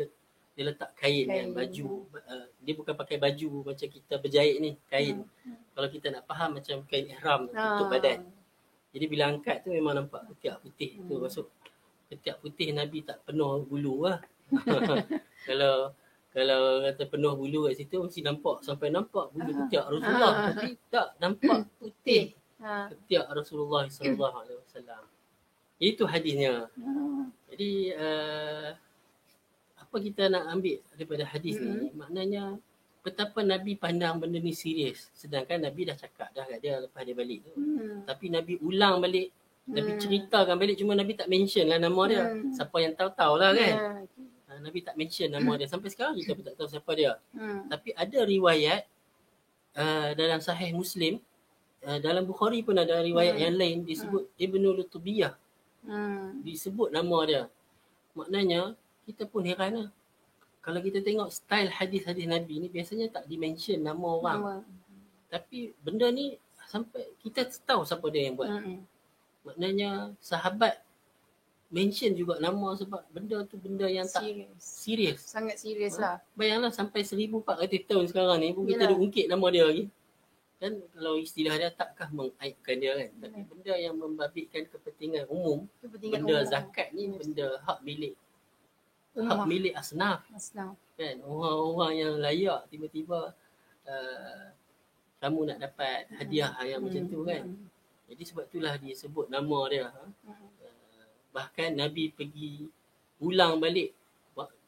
dia 0.52 0.62
letak 0.62 0.92
kain, 0.94 1.24
kan, 1.24 1.34
Kain. 1.34 1.50
baju. 1.50 1.86
Uh, 2.14 2.46
dia 2.60 2.74
bukan 2.74 2.94
pakai 2.94 3.16
baju 3.16 3.48
macam 3.64 3.86
kita 3.88 4.14
berjahit 4.16 4.56
ni, 4.58 4.70
kain. 4.86 5.24
Kalau 5.70 5.88
kita 5.88 6.06
nak 6.08 6.22
faham 6.24 6.54
macam 6.54 6.76
kain 6.84 7.08
ihram 7.08 7.48
tutup 7.48 7.58
Ah. 7.58 7.90
badan. 7.90 8.18
Jadi 8.90 9.04
bila 9.06 9.26
angkat 9.26 9.64
tu 9.64 9.70
memang 9.70 9.96
nampak 9.96 10.22
ketiak 10.30 10.60
putih 10.60 11.00
tu 11.00 11.14
Hmm. 11.14 11.24
masuk. 11.24 11.46
Ketiak 12.12 12.36
putih 12.38 12.76
Nabi 12.76 13.00
tak 13.00 13.24
penuh 13.24 13.64
bulu 13.64 14.04
lah. 14.04 14.20
kalau 15.48 15.96
kalau 16.28 16.60
kata 16.84 17.04
penuh 17.08 17.32
bulu 17.32 17.68
kat 17.68 17.76
situ 17.76 17.96
mesti 18.00 18.20
nampak 18.20 18.60
sampai 18.60 18.88
nampak 18.88 19.32
bulu 19.32 19.52
ketiak 19.64 19.84
Rasulullah 19.88 20.32
Ah. 20.32 20.44
tapi 20.52 20.68
tak 20.88 21.06
nampak 21.16 21.58
putih 21.80 22.36
Ha. 22.62 22.86
ketiak 22.94 23.26
Rasulullah 23.26 23.90
sallallahu 23.90 24.36
alaihi 24.38 24.58
wasallam. 24.62 25.02
Itu 25.82 26.06
hadisnya. 26.06 26.70
Ha. 26.70 26.90
Jadi 27.50 27.72
uh, 27.90 28.68
apa 29.74 29.96
kita 29.98 30.30
nak 30.30 30.46
ambil 30.48 30.78
daripada 30.94 31.24
hadis 31.26 31.58
ni 31.58 31.68
Mm-mm. 31.90 31.98
maknanya 31.98 32.54
betapa 33.02 33.42
Nabi 33.42 33.74
pandang 33.74 34.14
benda 34.16 34.38
ni 34.38 34.54
serius 34.54 35.10
sedangkan 35.12 35.58
Nabi 35.58 35.90
dah 35.90 35.98
cakap 35.98 36.30
dah 36.30 36.46
kat 36.46 36.62
dia 36.62 36.78
lepas 36.78 37.02
dia 37.02 37.12
balik 37.12 37.42
tu. 37.42 37.52
Hmm. 37.58 38.06
Tapi 38.06 38.30
Nabi 38.30 38.54
ulang 38.62 39.02
balik 39.02 39.34
Nabi 39.62 39.94
Hmm. 39.94 40.00
ceritakan 40.02 40.54
balik 40.58 40.74
cuma 40.74 40.98
Nabi 40.98 41.14
tak 41.14 41.30
mention 41.30 41.70
lah 41.70 41.78
nama 41.78 42.02
dia. 42.10 42.22
Hmm. 42.26 42.50
Siapa 42.50 42.76
yang 42.82 42.94
tahu-tahu 42.98 43.34
lah 43.38 43.50
kan. 43.54 43.74
Ha. 43.78 43.88
Ha, 44.50 44.52
Nabi 44.58 44.78
tak 44.82 44.98
mention 44.98 45.28
nama 45.30 45.52
dia. 45.54 45.70
Sampai 45.70 45.88
sekarang 45.94 46.18
kita 46.18 46.34
pun 46.34 46.42
tak 46.42 46.54
tahu 46.58 46.68
siapa 46.68 46.90
dia. 46.98 47.12
Hmm. 47.30 47.70
Tapi 47.70 47.94
ada 47.94 48.18
riwayat 48.26 48.82
uh, 49.78 50.10
dalam 50.18 50.42
sahih 50.42 50.74
Muslim, 50.74 51.22
uh, 51.86 51.98
dalam 52.02 52.26
Bukhari 52.26 52.60
pun 52.66 52.74
ada 52.74 52.98
riwayat 53.00 53.38
Hmm. 53.38 53.44
yang 53.48 53.54
lain 53.54 53.76
disebut 53.86 54.26
Ibnu 54.34 54.68
Lutubiyah. 54.82 55.38
Hmm. 55.86 56.42
Disebut 56.42 56.90
nama 56.90 57.18
dia. 57.22 57.42
Maknanya 58.18 58.74
kita 59.06 59.30
pun 59.30 59.46
heran 59.46 59.72
lah. 59.78 59.90
Kalau 60.62 60.78
kita 60.78 61.02
tengok 61.02 61.30
style 61.30 61.70
hadis-hadis 61.70 62.26
Nabi 62.26 62.62
ni 62.62 62.68
biasanya 62.70 63.10
tak 63.10 63.26
dimention 63.26 63.78
nama 63.82 64.06
orang. 64.06 64.40
Nama. 64.42 64.54
Tapi 65.26 65.70
benda 65.82 66.06
ni 66.10 66.34
sampai 66.70 67.08
kita 67.22 67.46
tahu 67.62 67.82
siapa 67.82 68.04
dia 68.10 68.26
yang 68.30 68.34
buat. 68.38 68.50
Hmm. 68.50 68.82
Maknanya 69.42 69.90
sahabat 70.18 70.78
mention 71.68 72.12
juga 72.12 72.36
nama 72.36 72.76
sebab 72.76 73.00
benda 73.08 73.40
tu 73.42 73.56
benda 73.56 73.88
yang 73.88 74.04
tak 74.04 74.22
Serius. 74.22 74.60
serius. 74.60 75.20
Sangat 75.24 75.56
serius 75.56 75.96
Ha. 75.96 76.00
lah. 76.00 76.16
Bayanglah 76.32 76.68
sampai 76.68 77.00
1400 77.00 77.42
tahun 77.82 78.04
sekarang 78.06 78.38
ni 78.38 78.52
pun 78.52 78.62
kita 78.64 78.84
ada 78.84 78.94
ungkit 78.94 79.26
nama 79.26 79.46
dia 79.48 79.64
lagi. 79.64 79.88
Kan 80.58 80.78
kalau 80.88 81.16
istilah 81.16 81.56
dia 81.56 81.70
takkah 81.70 82.06
mengaibkan 82.08 82.76
dia 82.76 82.92
kan. 82.94 83.08
Tapi 83.18 83.40
benda 83.42 83.74
yang 83.74 83.94
membabitkan 83.94 84.62
kepentingan 84.64 85.26
umum, 85.26 85.64
Kepentingan 85.80 86.22
benda 86.22 86.36
umum. 86.38 86.46
zakat 86.46 86.88
ni 86.92 87.02
benda 87.08 87.48
hak 87.62 87.78
milik 87.82 88.14
hak 89.12 89.28
Ummah. 89.34 89.44
milik 89.44 89.74
asnaf 89.74 90.22
Asnaf. 90.30 90.76
kan. 90.94 91.16
Orang-orang 91.20 91.92
yang 91.98 92.12
layak 92.16 92.68
tiba-tiba 92.68 93.32
uh, 93.84 94.44
kamu 95.18 95.40
nak 95.48 95.58
dapat 95.62 96.04
hadiah 96.14 96.52
yang 96.62 96.80
macam 96.80 97.02
tu 97.06 97.20
kan. 97.22 97.42
Hmm. 97.42 97.68
Jadi 98.06 98.22
sebab 98.24 98.44
itulah 98.46 98.74
dia 98.76 98.94
sebut 98.94 99.26
nama 99.28 99.58
dia. 99.66 99.86
Ha? 99.86 100.04
Hmm. 100.26 100.50
bahkan 101.32 101.72
Nabi 101.72 102.12
pergi 102.12 102.68
ulang 103.18 103.56
balik 103.56 103.96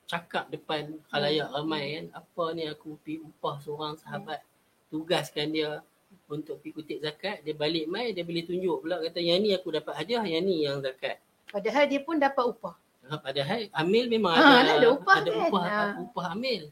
cakap 0.04 0.48
depan 0.48 1.00
khalayak 1.08 1.48
ramai 1.48 1.84
kan 1.94 2.06
apa 2.14 2.44
ni 2.52 2.64
aku 2.64 3.00
pergi 3.00 3.20
upah 3.20 3.56
seorang 3.58 3.96
sahabat 3.96 4.40
tugaskan 4.88 5.48
dia 5.48 5.80
untuk 6.26 6.60
pergi 6.60 6.72
kutip 6.72 6.98
zakat 7.00 7.40
dia 7.40 7.52
balik 7.52 7.84
mai 7.84 8.12
dia 8.12 8.20
boleh 8.20 8.44
tunjuk 8.44 8.80
pula 8.80 9.00
kata 9.00 9.16
yang 9.18 9.40
ni 9.40 9.52
aku 9.52 9.72
dapat 9.72 9.92
hadiah 9.94 10.20
yang 10.22 10.40
ni 10.40 10.60
yang 10.62 10.80
zakat 10.80 11.20
Padahal 11.48 11.84
dia 11.84 12.00
pun 12.00 12.16
dapat 12.18 12.44
upah. 12.44 12.76
ha, 13.04 13.16
padahal 13.16 13.64
amil 13.74 14.04
memang 14.08 14.34
Ha, 14.34 14.44
ada 14.60 14.72
ada 14.76 14.88
upah 14.90 15.16
ada 15.20 15.30
kan? 15.30 15.40
upah, 15.42 15.62
Ha. 15.64 15.84
upah 16.00 16.26
amil 16.32 16.62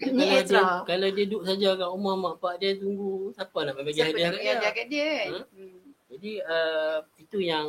Ni 0.00 0.26
kalau 0.26 0.42
dia, 0.42 0.62
kalau 0.84 1.08
dia 1.10 1.24
duduk 1.24 1.42
saja 1.42 1.68
kat 1.74 1.88
rumah 1.88 2.14
mak 2.16 2.34
pak 2.38 2.54
dia 2.58 2.74
tunggu 2.74 3.30
siapa 3.30 3.58
nak 3.62 3.74
bagi 3.78 3.94
Siapa 3.94 4.10
hadiah 4.10 4.30
kat 4.30 4.42
dia 4.42 4.70
kat 4.72 4.86
dia 4.88 5.06
kan? 5.06 5.30
Ha? 5.30 5.40
Hmm. 5.54 5.83
Jadi 6.14 6.32
uh, 6.40 6.98
itu 7.16 7.38
yang 7.40 7.66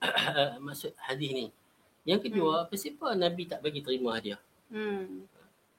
maksud 0.60 0.92
hadis 0.98 1.30
ni. 1.32 1.46
Yang 2.04 2.28
kedua, 2.28 2.64
hmm. 2.64 2.68
kenapa 2.68 3.06
Nabi 3.16 3.42
tak 3.44 3.60
bagi 3.60 3.80
terima 3.80 4.14
hadiah? 4.14 4.40
Hmm. 4.68 5.24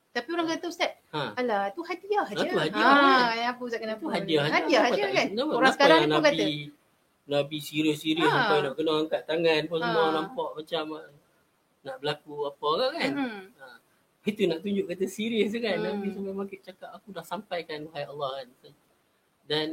Tapi 0.09 0.27
orang 0.31 0.47
kata 0.49 0.65
Ustaz, 0.67 0.91
Ha. 1.11 1.35
alah 1.35 1.71
tu 1.71 1.83
hadiah 1.83 2.23
Ha, 2.23 2.33
je. 2.33 2.47
tu 2.47 2.57
hadiah 2.57 2.87
Ha, 2.87 2.99
kan? 3.31 3.45
apa 3.51 3.61
Ustaz 3.61 3.79
kenapa? 3.79 3.99
Itu 3.99 4.09
hadiah. 4.09 4.43
Hadiah 4.47 4.83
je 4.89 5.01
tak- 5.01 5.13
kan? 5.13 5.27
kenapa- 5.29 5.53
Orang 5.53 5.73
sekarang 5.75 5.99
ni 5.99 6.07
pun 6.07 6.23
kata. 6.23 6.45
Nabi 7.25 7.57
serius-serius 7.59 8.25
Ha. 8.25 8.35
sampai 8.37 8.57
nak 8.61 8.73
kena 8.75 8.91
angkat 8.97 9.21
tangan 9.27 9.61
pun 9.67 9.79
semua 9.79 10.03
Ha. 10.03 10.13
nampak 10.13 10.49
macam 10.55 10.83
uh, 10.93 11.09
nak 11.83 11.95
berlaku 11.99 12.35
apa 12.45 12.69
ke 12.71 12.87
kan. 12.95 13.11
Hmm. 13.13 13.41
Itu 14.25 14.41
nak 14.49 14.59
tunjuk 14.59 14.85
kata 14.87 15.05
serius 15.05 15.51
tu 15.51 15.59
kan. 15.59 15.75
Hmm. 15.75 15.85
Nabi 15.85 16.05
sampai 16.09 16.33
makin 16.33 16.59
cakap 16.63 16.89
aku 16.91 17.07
dah 17.11 17.21
sampaikan 17.23 17.79
wahai 17.85 18.05
Allah 18.05 18.29
kan. 18.33 18.47
Dan 19.45 19.67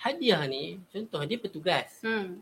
hadiah 0.00 0.42
ni 0.46 0.80
contoh 0.88 1.20
dia 1.22 1.36
petugas. 1.36 2.00
Hmm. 2.00 2.40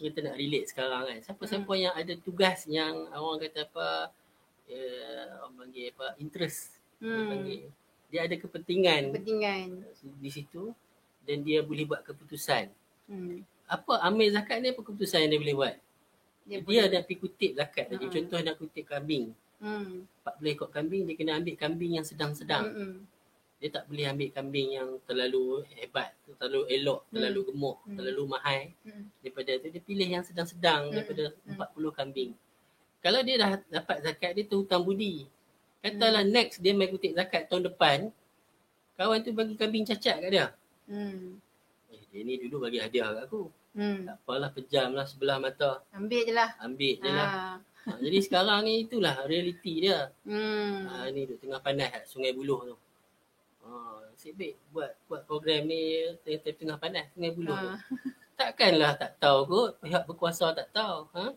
kita 0.00 0.24
nak 0.24 0.40
relate 0.40 0.64
sekarang 0.64 1.02
kan. 1.04 1.18
Siapa-siapa 1.20 1.72
yang 1.76 1.92
ada 1.92 2.14
tugas 2.16 2.64
yang 2.64 3.04
orang 3.12 3.36
kata 3.44 3.68
apa 3.68 4.08
uh, 4.66 5.24
orang 5.44 5.54
panggil 5.58 5.92
apa 5.92 6.06
interest. 6.16 6.80
Dia 6.96 7.08
Hmm. 7.10 7.28
panggil 7.28 7.60
dia 8.10 8.20
ada 8.26 8.34
kepentingan 8.34 9.02
Kepentingan. 9.14 9.66
di 10.18 10.30
situ 10.32 10.74
dan 11.22 11.44
dia 11.44 11.60
boleh 11.60 11.84
buat 11.84 12.00
keputusan. 12.02 12.72
Hmm. 13.06 13.44
Apa 13.68 14.02
ambil 14.02 14.32
zakat 14.32 14.58
ni 14.58 14.72
apa 14.72 14.80
keputusan 14.80 15.28
yang 15.28 15.30
dia 15.30 15.40
boleh 15.40 15.56
buat? 15.56 15.76
Dia, 16.48 16.58
Dia, 16.58 16.60
boleh. 16.64 16.86
nak 16.90 17.02
pergi 17.04 17.16
kutip 17.20 17.50
zakat 17.54 17.84
tadi. 17.86 18.04
Ha. 18.04 18.10
Contoh 18.10 18.38
nak 18.40 18.56
kutip 18.56 18.84
kambing. 18.88 19.24
Hmm. 19.60 20.08
40 20.24 20.54
ekor 20.56 20.68
kambing 20.72 21.04
dia 21.04 21.14
kena 21.14 21.36
ambil 21.36 21.54
kambing 21.54 22.00
yang 22.00 22.06
sedang-sedang. 22.08 22.64
Hmm. 22.66 22.96
Dia 23.60 23.68
tak 23.68 23.84
boleh 23.86 24.08
ambil 24.08 24.28
kambing 24.32 24.68
yang 24.72 24.88
terlalu 25.04 25.60
hebat, 25.76 26.16
terlalu 26.40 26.64
elok, 26.72 27.04
terlalu 27.12 27.40
gemuk, 27.52 27.76
Hmm. 27.84 27.96
terlalu 27.96 28.22
mahal. 28.24 28.62
Hmm. 28.82 29.04
daripada 29.20 29.50
tu 29.60 29.68
dia 29.68 29.82
pilih 29.84 30.08
yang 30.08 30.24
sedang-sedang 30.24 30.88
Hmm. 30.88 30.94
daripada 30.96 31.24
Hmm. 31.44 31.60
40 31.60 31.92
kambing. 31.92 32.32
Kalau 33.00 33.20
dia 33.20 33.36
dah 33.36 33.50
dapat 33.70 33.96
zakat 34.00 34.32
dia 34.32 34.44
terhutang 34.44 34.80
budi. 34.80 35.28
Katalah 35.80 36.24
next 36.24 36.60
dia 36.60 36.72
main 36.72 36.88
kutip 36.88 37.12
zakat 37.12 37.48
tahun 37.48 37.68
depan, 37.68 37.98
kawan 38.96 39.20
tu 39.20 39.32
bagi 39.32 39.56
kambing 39.56 39.84
cacat 39.84 40.20
kat 40.20 40.30
dia. 40.32 40.46
Hmm. 40.88 41.36
Eh, 41.88 42.00
dia 42.08 42.20
ni 42.24 42.40
dulu 42.40 42.64
bagi 42.64 42.80
hadiah 42.80 43.12
kat 43.12 43.28
aku. 43.28 43.48
Hmm. 43.76 44.02
Tak 44.04 44.16
apalah 44.18 44.50
pejam 44.50 44.92
lah 44.92 45.04
sebelah 45.04 45.36
mata. 45.36 45.84
Ambil 45.92 46.26
je 46.26 46.32
lah. 46.32 46.50
Ambil 46.58 46.96
je 46.96 47.06
lah. 47.06 47.28
Ha. 47.28 47.40
Ha, 47.80 47.96
jadi 47.96 48.18
sekarang 48.20 48.60
ni 48.64 48.84
itulah 48.84 49.24
realiti 49.24 49.80
dia. 49.80 50.12
Hmm. 50.28 50.84
Ha, 50.84 51.08
ni 51.12 51.24
duduk 51.24 51.40
tengah 51.40 51.60
panas 51.60 51.88
kat 51.88 52.04
Sungai 52.04 52.32
Buloh 52.32 52.60
tu. 52.66 52.76
Sip 54.20 54.36
baik 54.36 54.56
buat 54.68 54.92
buat 55.08 55.22
program 55.24 55.64
ni 55.64 56.04
tengah, 56.24 56.52
tengah 56.52 56.76
panas 56.76 57.06
Sungai 57.14 57.32
Buloh 57.32 57.56
tu. 57.56 57.70
Ha. 58.40 58.48
Takkanlah 58.48 58.96
tak 58.96 59.20
tahu 59.20 59.38
kot 59.44 59.70
pihak 59.84 60.08
berkuasa 60.08 60.56
tak 60.56 60.72
tahu. 60.72 61.12
Ha? 61.12 61.36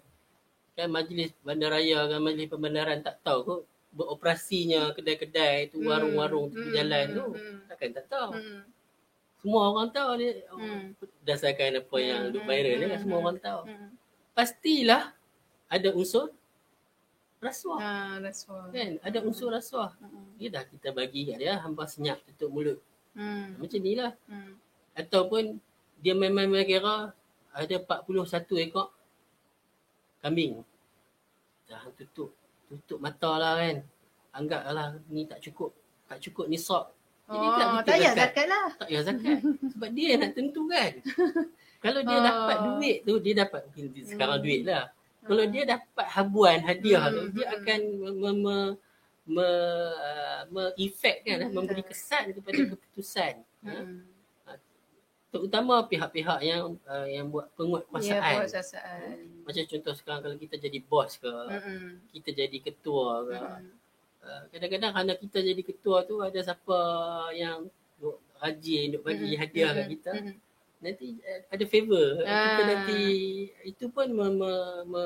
Kan 0.72 0.88
majlis 0.88 1.36
bandaraya 1.44 2.08
kan 2.08 2.24
majlis 2.24 2.48
pembandaran 2.48 3.04
tak 3.04 3.20
tahu 3.20 3.40
kot 3.44 3.62
beroperasinya 3.92 4.96
kedai-kedai 4.96 5.68
tu 5.68 5.84
Hmm. 5.84 5.92
warung-warung 5.92 6.48
Hmm. 6.48 6.72
jalan 6.72 7.06
tu. 7.12 7.26
Hmm. 7.36 7.58
Takkan 7.68 7.92
tak 7.92 8.08
tahu. 8.08 8.32
Hmm. 8.40 8.64
Semua 9.44 9.62
orang 9.76 9.92
tahu 9.92 10.10
dia 10.16 10.32
Hmm. 10.48 10.96
berdasarkan 10.96 11.84
apa 11.84 11.98
yang 12.00 12.22
Hmm. 12.24 12.32
duk 12.32 12.44
viral 12.48 12.76
ni 12.80 12.86
kan 12.88 12.92
Hmm. 12.96 13.04
semua 13.04 13.18
orang 13.20 13.40
tahu. 13.44 13.62
Hmm. 13.68 13.90
Pastilah 14.32 15.04
ada 15.68 15.90
unsur 15.92 16.32
rasuah. 17.44 17.78
Ha, 17.78 17.90
rasuah. 18.20 18.72
Kan? 18.72 18.92
Ada 19.00 19.20
unsur 19.22 19.52
rasuah. 19.52 19.92
Hmm. 20.00 20.34
Dia 20.36 20.50
dah 20.50 20.64
kita 20.64 20.90
bagi 20.90 21.28
kat 21.28 21.38
dia 21.38 21.60
hamba 21.60 21.84
senyap 21.86 22.24
tutup 22.26 22.50
mulut. 22.50 22.80
Hmm. 23.14 23.60
Macam 23.60 23.80
ni 23.80 23.94
lah. 23.94 24.16
Hmm. 24.26 24.56
Ataupun 24.94 25.60
dia 26.00 26.14
main-main 26.14 26.50
kira 26.64 27.12
ada 27.52 27.76
41 27.78 28.18
ekor 28.60 28.90
kambing. 30.20 30.64
Dah 31.66 31.84
tutup. 31.94 32.32
Tutup 32.66 32.98
mata 32.98 33.32
lah 33.36 33.60
kan. 33.60 33.78
Anggaplah 34.34 34.98
ni 35.08 35.28
tak 35.28 35.40
cukup. 35.42 35.76
Tak 36.08 36.18
cukup 36.20 36.48
ni 36.48 36.58
sok. 36.58 36.90
Jadi 37.24 37.46
Oh, 37.46 37.56
tak 37.56 37.68
payah 37.88 38.12
zakat. 38.12 38.18
zakat 38.20 38.46
lah. 38.48 38.68
Tak 38.76 38.88
payah 38.90 39.04
zakat. 39.06 39.38
Sebab 39.74 39.90
dia 39.94 40.12
nak 40.18 40.32
tentukan. 40.34 40.92
Kalau 41.80 42.02
dia 42.02 42.18
Oh. 42.18 42.24
dapat 42.24 42.58
duit 42.66 42.98
tu, 43.04 43.14
dia 43.20 43.34
dapat 43.38 43.62
mungkin 43.70 44.04
sekarang 44.04 44.38
Hmm. 44.40 44.46
duit 44.46 44.62
lah. 44.64 44.84
Kalau 45.24 45.46
dia 45.48 45.64
dapat 45.66 46.08
habuan 46.10 46.60
hadiah 46.62 47.08
tu, 47.08 47.22
Hmm, 47.24 47.32
dia 47.32 47.46
hmm. 47.48 47.56
akan 47.58 47.80
me, 47.96 48.10
me, 48.12 48.32
me, 48.36 48.58
me, 49.26 49.48
uh, 49.48 50.42
me-effect 50.52 51.20
kan, 51.24 51.40
Hmm. 51.42 51.54
memberi 51.54 51.82
kesan 51.82 52.34
kepada 52.34 52.60
keputusan. 52.76 53.34
Ha? 53.64 53.74
Hmm. 53.74 54.04
Terutama 55.34 55.82
pihak-pihak 55.90 56.46
yang 56.46 56.78
uh, 56.86 57.08
yang 57.10 57.26
buat 57.26 57.50
Ya, 57.50 57.54
penguatkuasaan. 57.58 58.46
sasaan. 58.46 59.18
Macam 59.42 59.64
contoh 59.66 59.94
sekarang 59.98 60.22
kalau 60.22 60.38
kita 60.38 60.56
jadi 60.62 60.78
bos 60.80 61.18
ke, 61.18 61.34
Hmm. 61.50 61.98
kita 62.14 62.30
jadi 62.32 62.58
ketua 62.60 63.26
ke. 63.26 63.34
Hmm. 63.34 63.74
Uh, 64.22 64.42
kadang-kadang 64.54 64.92
kerana 64.94 65.14
kita 65.18 65.40
jadi 65.42 65.62
ketua 65.62 66.06
tu 66.06 66.22
ada 66.22 66.38
siapa 66.38 66.80
yang 67.34 67.66
rajin 68.38 68.94
duk 68.94 69.04
bagi 69.04 69.34
Hmm. 69.34 69.40
hadiah 69.42 69.72
kat 69.74 69.82
Hmm. 69.82 69.94
kita. 69.98 70.12
Hmm. 70.14 70.36
Nanti 70.84 71.18
uh, 71.20 71.42
ada 71.48 71.66
favor. 71.66 72.20
Kita 72.20 72.30
Ah. 72.30 72.66
nanti 72.68 73.02
itu 73.64 73.86
pun 73.88 74.08
me, 74.10 74.26
me, 74.30 74.54
me, 74.86 75.04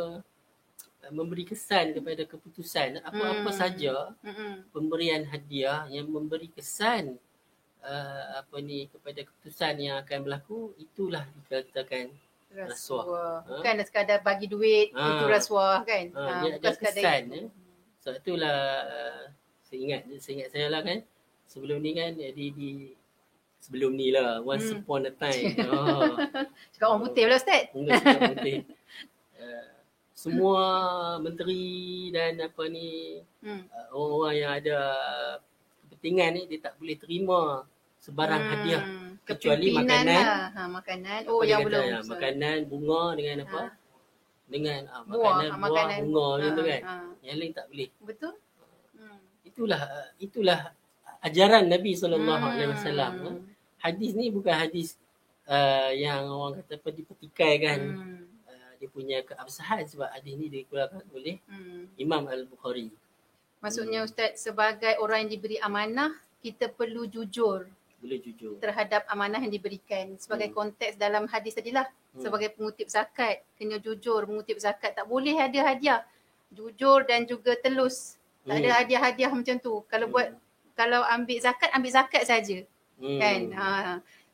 memberi 1.08 1.46
kesan 1.46 1.94
kepada 1.94 2.26
keputusan 2.26 3.00
apa-apa 3.00 3.48
Hmm. 3.48 3.56
saja 3.56 4.12
Mm-mm. 4.20 4.68
pemberian 4.70 5.24
hadiah 5.24 5.88
yang 5.88 6.04
memberi 6.06 6.50
kesan 6.50 7.16
uh, 7.80 8.24
apa 8.36 8.60
ni 8.60 8.90
kepada 8.90 9.24
keputusan 9.24 9.74
yang 9.80 9.96
akan 9.98 10.18
berlaku 10.22 10.76
itulah 10.78 11.24
dikatakan 11.38 12.12
Rasuah. 12.48 13.04
Rasuah. 13.04 13.36
Ha? 13.42 13.52
Bukan 13.56 13.76
sekadar 13.84 14.20
bagi 14.20 14.48
duit, 14.48 14.92
Ha. 14.92 15.04
itu 15.06 15.26
rasuah 15.28 15.84
kan. 15.84 16.06
Ha, 16.12 16.20
Ha, 16.20 16.32
dia 16.42 16.50
ada 16.58 16.70
kesan, 16.74 17.22
itu. 17.26 17.36
eh. 17.38 17.48
sebab 18.00 18.16
itulah 18.18 18.60
uh, 18.84 19.24
saya 19.64 19.80
ingat 19.80 20.02
saya 20.18 20.34
ingat 20.34 20.50
saya 20.52 20.68
lah 20.68 20.82
kan 20.82 21.00
sebelum 21.44 21.80
ni 21.80 21.92
kan 21.94 22.12
di, 22.16 22.46
di 22.52 22.70
sebelum 23.68 23.92
ni 23.92 24.10
lah 24.10 24.40
once 24.42 24.64
Hmm. 24.66 24.80
upon 24.80 25.04
a 25.04 25.12
time 25.12 25.52
oh, 25.68 26.16
Cakap 26.72 26.88
orang 26.88 27.02
putih 27.04 27.24
pula 27.26 27.36
Ustaz. 27.36 27.64
enggak 27.72 28.00
cakap 28.00 28.22
putih 28.32 28.58
uh, 29.38 29.68
semua 30.14 30.64
menteri 31.20 31.68
dan 32.10 32.40
apa 32.42 32.64
ni 32.66 33.20
Hmm. 33.38 33.68
uh, 33.68 33.88
orang-orang 33.92 34.36
yang 34.38 34.52
ada 34.56 34.78
kepentingan 35.84 36.30
ni 36.32 36.42
dia 36.48 36.60
tak 36.62 36.74
boleh 36.76 36.96
terima 36.96 37.42
sebarang 37.98 38.40
Hmm. 38.40 38.52
hadiah 38.54 38.84
kecuali 39.22 39.68
Kepimpinan 39.68 39.84
makanan. 40.00 40.24
Lah. 40.24 40.46
Ha, 40.48 40.62
makanan. 40.70 41.20
Oh 41.28 41.44
yang 41.44 41.60
kata, 41.60 41.68
belum. 41.68 41.84
ya, 41.84 42.00
makanan 42.02 42.58
bunga 42.66 43.04
dengan 43.14 43.38
apa 43.44 43.60
Ha. 43.60 43.76
dengan 44.48 44.80
Buah, 44.88 45.04
makanan 45.04 45.28
ah, 45.44 45.52
buah 45.52 45.60
makanan. 45.60 45.98
bunga 46.00 46.28
Ha, 46.32 46.48
kan 46.64 46.82
ha. 46.82 46.96
yang 47.20 47.38
lain 47.38 47.52
tak 47.52 47.66
boleh 47.68 47.90
Betul? 48.00 48.34
Hmm. 48.96 49.20
itulah 49.44 49.82
uh, 49.84 50.08
itulah 50.18 50.60
ajaran 51.20 51.68
Nabi 51.68 51.92
sallallahu 51.92 52.46
alaihi 52.46 52.64
Hmm. 52.64 52.76
wasallam 52.78 53.12
eh. 53.20 53.36
Hadis 53.88 54.12
ni 54.14 54.28
bukan 54.28 54.52
hadis 54.54 55.00
uh, 55.48 55.92
yang 55.96 56.28
orang 56.28 56.60
kata 56.60 56.76
apa 56.76 56.90
dipertikaikan 56.92 57.80
Hmm. 57.96 58.24
uh, 58.46 58.72
dia 58.78 58.88
punya 58.92 59.18
keabsahan 59.24 59.88
sebab 59.88 60.12
hadis 60.12 60.34
ni 60.36 60.52
dikeluarkan 60.52 61.04
oleh 61.16 61.40
Hmm. 61.48 61.88
Imam 61.96 62.28
Al-Bukhari 62.28 62.92
Maksudnya 63.58 64.04
Hmm. 64.04 64.08
Ustaz 64.12 64.38
sebagai 64.38 65.00
orang 65.02 65.26
yang 65.26 65.32
diberi 65.34 65.58
amanah 65.58 66.14
kita 66.44 66.70
perlu 66.70 67.08
jujur 67.08 67.66
boleh 67.98 68.22
jujur 68.22 68.62
terhadap 68.62 69.10
amanah 69.10 69.42
yang 69.42 69.50
diberikan 69.50 70.14
sebagai 70.22 70.54
Hmm. 70.54 70.58
konteks 70.70 71.02
dalam 71.02 71.26
hadis 71.26 71.58
tadilah 71.58 71.90
Hmm. 72.14 72.22
sebagai 72.22 72.54
pengutip 72.54 72.86
zakat 72.86 73.42
kena 73.58 73.82
jujur 73.82 74.30
mengutip 74.30 74.62
zakat 74.62 74.94
tak 74.94 75.10
boleh 75.10 75.34
ada 75.34 75.74
hadiah 75.74 76.06
jujur 76.54 77.04
dan 77.10 77.26
juga 77.26 77.58
telus 77.58 78.16
tak 78.46 78.62
ada 78.62 78.70
Hmm. 78.70 78.78
hadiah-hadiah 78.86 79.32
macam 79.34 79.56
tu 79.58 79.82
kalau 79.90 80.08
buat 80.08 80.30
kalau 80.78 81.02
ambil 81.10 81.42
zakat 81.42 81.74
ambil 81.74 81.92
zakat 81.92 82.24
saja 82.24 82.62
Hmm. 82.98 83.20
kan 83.22 83.42
ha. 83.54 83.70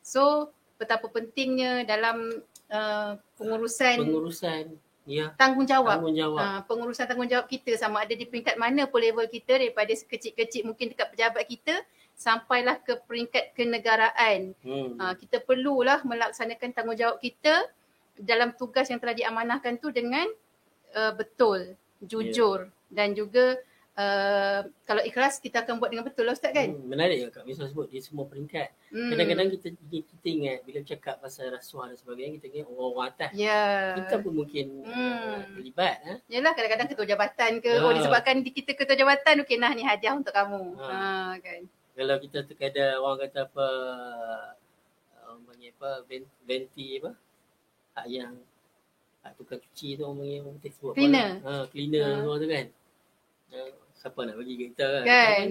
So 0.04 0.52
betapa 0.80 1.08
pentingnya 1.08 1.88
dalam 1.88 2.44
uh, 2.72 3.12
pengurusan 3.40 4.00
pengurusan 4.00 4.64
ya. 5.08 5.32
tanggungjawab. 5.36 6.00
Tanggungjawab. 6.00 6.40
Ha, 6.40 6.60
pengurusan 6.68 7.06
tanggungjawab 7.08 7.48
kita 7.48 7.76
sama 7.76 8.04
ada 8.04 8.16
di 8.16 8.28
peringkat 8.28 8.56
mana 8.56 8.88
pun 8.88 9.04
level 9.04 9.28
kita 9.28 9.60
daripada 9.60 9.92
sekecil-kecil 9.92 10.68
mungkin 10.68 10.92
dekat 10.92 11.12
pejabat 11.16 11.44
kita 11.48 11.76
sampailah 12.16 12.80
ke 12.82 13.00
peringkat 13.04 13.52
kenegaraan. 13.58 14.56
hmm. 14.64 15.00
Ha, 15.00 15.14
kita 15.20 15.44
perlulah 15.44 16.02
melaksanakan 16.08 16.70
tanggungjawab 16.72 17.20
kita 17.20 17.68
dalam 18.18 18.54
tugas 18.54 18.88
yang 18.94 19.02
telah 19.02 19.18
diamanahkan 19.18 19.82
tu 19.82 19.90
dengan 19.90 20.26
uh, 20.94 21.14
betul, 21.18 21.74
jujur. 22.04 22.70
Dan 22.94 23.18
juga 23.18 23.58
uh, 23.96 24.60
kalau 24.84 25.02
ikhlas 25.02 25.38
kita 25.38 25.62
akan 25.62 25.78
buat 25.78 25.88
dengan 25.88 26.04
betul 26.04 26.24
lah 26.24 26.34
Ustaz 26.34 26.50
kan? 26.50 26.68
Hmm, 26.68 26.86
menarik 26.86 27.18
juga 27.18 27.32
Kak 27.36 27.44
Misal 27.44 27.68
sebut 27.68 27.88
dia 27.88 28.00
semua 28.00 28.26
peringkat 28.26 28.70
Hmm. 28.90 29.10
kadang-kadang 29.10 29.48
kita 29.50 29.68
kita 29.90 30.28
ingat 30.28 30.58
bila 30.62 30.80
bercakap 30.80 31.16
pasal 31.18 31.50
rasuah 31.50 31.90
dan 31.90 31.98
sebagainya 31.98 32.32
kita 32.36 32.46
ingat 32.48 32.66
orang-orang 32.68 33.08
atas 33.10 33.32
Ya. 33.34 33.62
kita 33.96 34.16
pun 34.20 34.34
mungkin 34.36 34.66
Hmm. 34.82 35.18
uh, 35.24 35.38
terlibat 35.52 35.96
eh? 36.04 36.18
Yalah 36.30 36.52
kadang-kadang 36.52 36.88
ketua 36.88 37.08
jabatan 37.08 37.52
ke, 37.58 37.72
Ya. 37.72 37.80
oh 37.80 37.92
disebabkan 37.92 38.36
di- 38.40 38.54
kita 38.54 38.72
ketua 38.74 38.94
jabatan, 38.96 39.42
okey 39.42 39.58
nah 39.58 39.72
ni 39.72 39.82
hadiah 39.82 40.14
untuk 40.14 40.32
kamu. 40.32 40.78
Ha. 40.78 40.88
Ha, 40.88 41.02
kan. 41.38 41.62
kalau 41.94 42.18
kita 42.18 42.42
terkadang 42.44 42.98
orang 42.98 43.22
kata 43.24 43.46
apa 43.46 43.68
orang 45.24 45.42
panggil 45.44 45.70
apa 45.72 45.90
ven- 46.04 46.34
venti 46.42 46.98
apa 46.98 47.12
hak 47.94 48.08
yang 48.08 48.34
hak 49.22 49.34
tukang 49.36 49.58
cuci 49.60 49.96
tu 49.96 50.04
orang 50.04 50.18
panggil 50.20 50.40
orang 50.44 50.58
sebut 50.64 50.88
apa 50.88 50.98
Cleaner. 50.98 51.30
lah. 51.40 51.54
ha, 51.56 51.64
cleaner 51.68 52.10
Ha. 52.20 52.34
tu 52.36 52.48
kan 52.48 52.66
uh, 53.52 53.70
siapa 54.04 54.20
nak 54.22 54.36
bagi 54.36 54.54
kat 54.54 54.68
kita 54.70 54.88
kan, 54.92 55.04
Kan. 55.08 55.48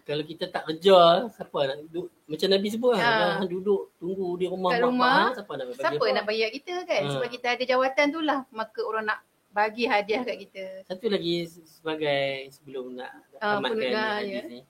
kalau 0.00 0.24
kita 0.24 0.44
tak 0.48 0.64
kerja 0.64 0.98
siapa 1.28 1.58
nak 1.62 1.76
duduk 1.84 2.06
macam 2.24 2.48
Nabi 2.48 2.68
sebut 2.68 2.92
Ha. 2.94 3.04
ha. 3.04 3.28
kan 3.36 3.46
duduk 3.46 3.82
tunggu 3.94 4.28
di 4.34 4.46
rumah 4.46 4.70
Kat 4.72 4.80
rumah, 4.82 5.16
ha, 5.20 5.34
siapa 5.34 5.52
nak 5.52 5.64
bagi 5.66 5.76
Siapa 5.76 5.94
apa 5.98 6.06
nak 6.10 6.24
bayar 6.24 6.48
kita 6.50 6.74
kan? 6.82 7.02
Ha. 7.02 7.10
Sebab 7.12 7.28
kita 7.28 7.46
ada 7.50 7.64
jawatan 7.66 8.06
tu 8.08 8.20
lah. 8.20 8.40
Maka 8.50 8.80
orang 8.80 9.04
nak 9.04 9.18
bagi 9.50 9.84
hadiah 9.84 10.22
kat 10.22 10.36
kita. 10.40 10.64
satu 10.86 11.06
lagi 11.06 11.34
sebagai 11.66 12.22
sebelum 12.50 12.94
nak 12.94 13.10
Ah, 13.36 13.58
tamatkan 13.58 13.76
penutup, 13.76 13.98
hadis 14.14 14.30
ya. 14.30 14.42
ni 14.46 14.60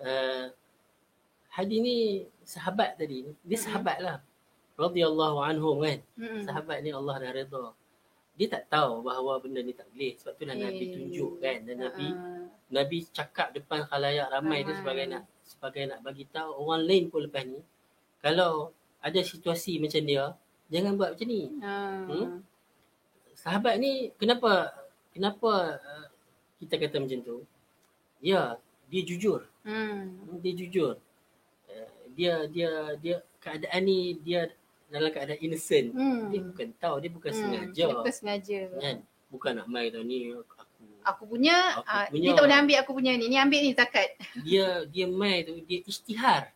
uh, 0.00 0.44
hadis 1.48 1.78
ni 1.78 1.96
sahabat 2.42 2.90
tadi 2.94 3.30
dia 3.40 3.58
sahabat 3.58 3.96
lah 3.98 4.16
radhiyallahu 4.74 5.38
anhum 5.40 5.80
kan 5.80 5.98
Hmm. 6.14 6.42
sahabat 6.42 6.82
ni 6.82 6.90
Allah 6.90 7.14
dah 7.16 7.30
redha. 7.32 7.64
Dia 8.38 8.46
tak 8.46 8.70
tahu 8.70 9.02
bahawa 9.02 9.42
benda 9.42 9.58
ni 9.60 9.74
tak 9.74 9.90
boleh. 9.90 10.14
Sebab 10.14 10.32
tu 10.38 10.46
lah 10.46 10.54
Nabi 10.54 10.84
Eh. 10.86 10.90
tunjuk 10.94 11.32
kan. 11.42 11.58
Dan 11.66 11.76
Nabi 11.82 12.06
Ha. 12.14 12.22
Nabi 12.70 12.98
cakap 13.10 13.50
depan 13.50 13.82
khalayak 13.82 14.30
ramai 14.30 14.62
tu 14.62 14.70
Ramai. 14.70 14.78
sebagai 14.78 15.04
nak 15.10 15.22
sebagai 15.42 15.82
nak 15.90 16.00
bagi 16.06 16.24
tahu 16.30 16.50
orang 16.54 16.84
lain 16.86 17.04
pun 17.10 17.24
lepas 17.26 17.42
ni 17.42 17.58
kalau 18.20 18.70
ada 19.00 19.18
situasi 19.24 19.80
macam 19.82 20.04
dia 20.04 20.36
jangan 20.70 20.94
buat 20.94 21.18
macam 21.18 21.26
ni. 21.26 21.42
Ha. 21.64 21.72
Hmm? 22.06 22.28
Sahabat 23.34 23.74
ni 23.78 24.10
kenapa 24.14 24.70
kenapa 25.10 25.78
uh, 25.80 26.06
kita 26.62 26.78
kata 26.78 26.98
macam 27.02 27.18
tu? 27.22 27.36
Ya, 28.18 28.58
dia 28.90 29.02
jujur. 29.06 29.46
Hmm. 29.62 30.38
Dia 30.42 30.52
jujur. 30.54 30.98
Uh, 31.70 31.90
dia 32.18 32.46
dia 32.50 32.70
dia 32.98 33.16
keadaan 33.38 33.82
ni 33.86 34.18
dia 34.20 34.50
dalam 34.88 35.10
keadaan 35.10 35.38
innocent. 35.38 35.92
Hmm. 35.92 36.28
Dia 36.28 36.40
bukan 36.42 36.68
tahu, 36.74 36.96
dia 36.98 37.10
bukan 37.10 37.30
Hmm. 37.30 37.40
sengaja. 37.40 37.84
Dia 37.84 37.94
bukan 37.94 38.14
sengaja. 38.14 38.60
Kan? 38.74 38.96
Bukan 39.28 39.52
nak 39.54 39.66
main 39.66 39.88
tau 39.88 40.02
ni 40.02 40.32
aku. 40.32 40.56
Aku 41.04 41.22
punya, 41.24 41.56
Aku 41.74 41.84
ah, 41.86 42.04
punya. 42.06 42.20
dia 42.22 42.30
tak 42.32 42.42
boleh 42.42 42.58
ambil 42.58 42.76
aku 42.78 42.92
punya 42.92 43.12
ni. 43.14 43.24
Ni 43.26 43.36
ambil 43.36 43.60
ni 43.60 43.72
zakat. 43.72 44.08
Dia 44.44 44.84
dia 44.84 45.06
main 45.06 45.40
tu 45.42 45.56
dia 45.62 45.80
isytihar. 45.82 46.52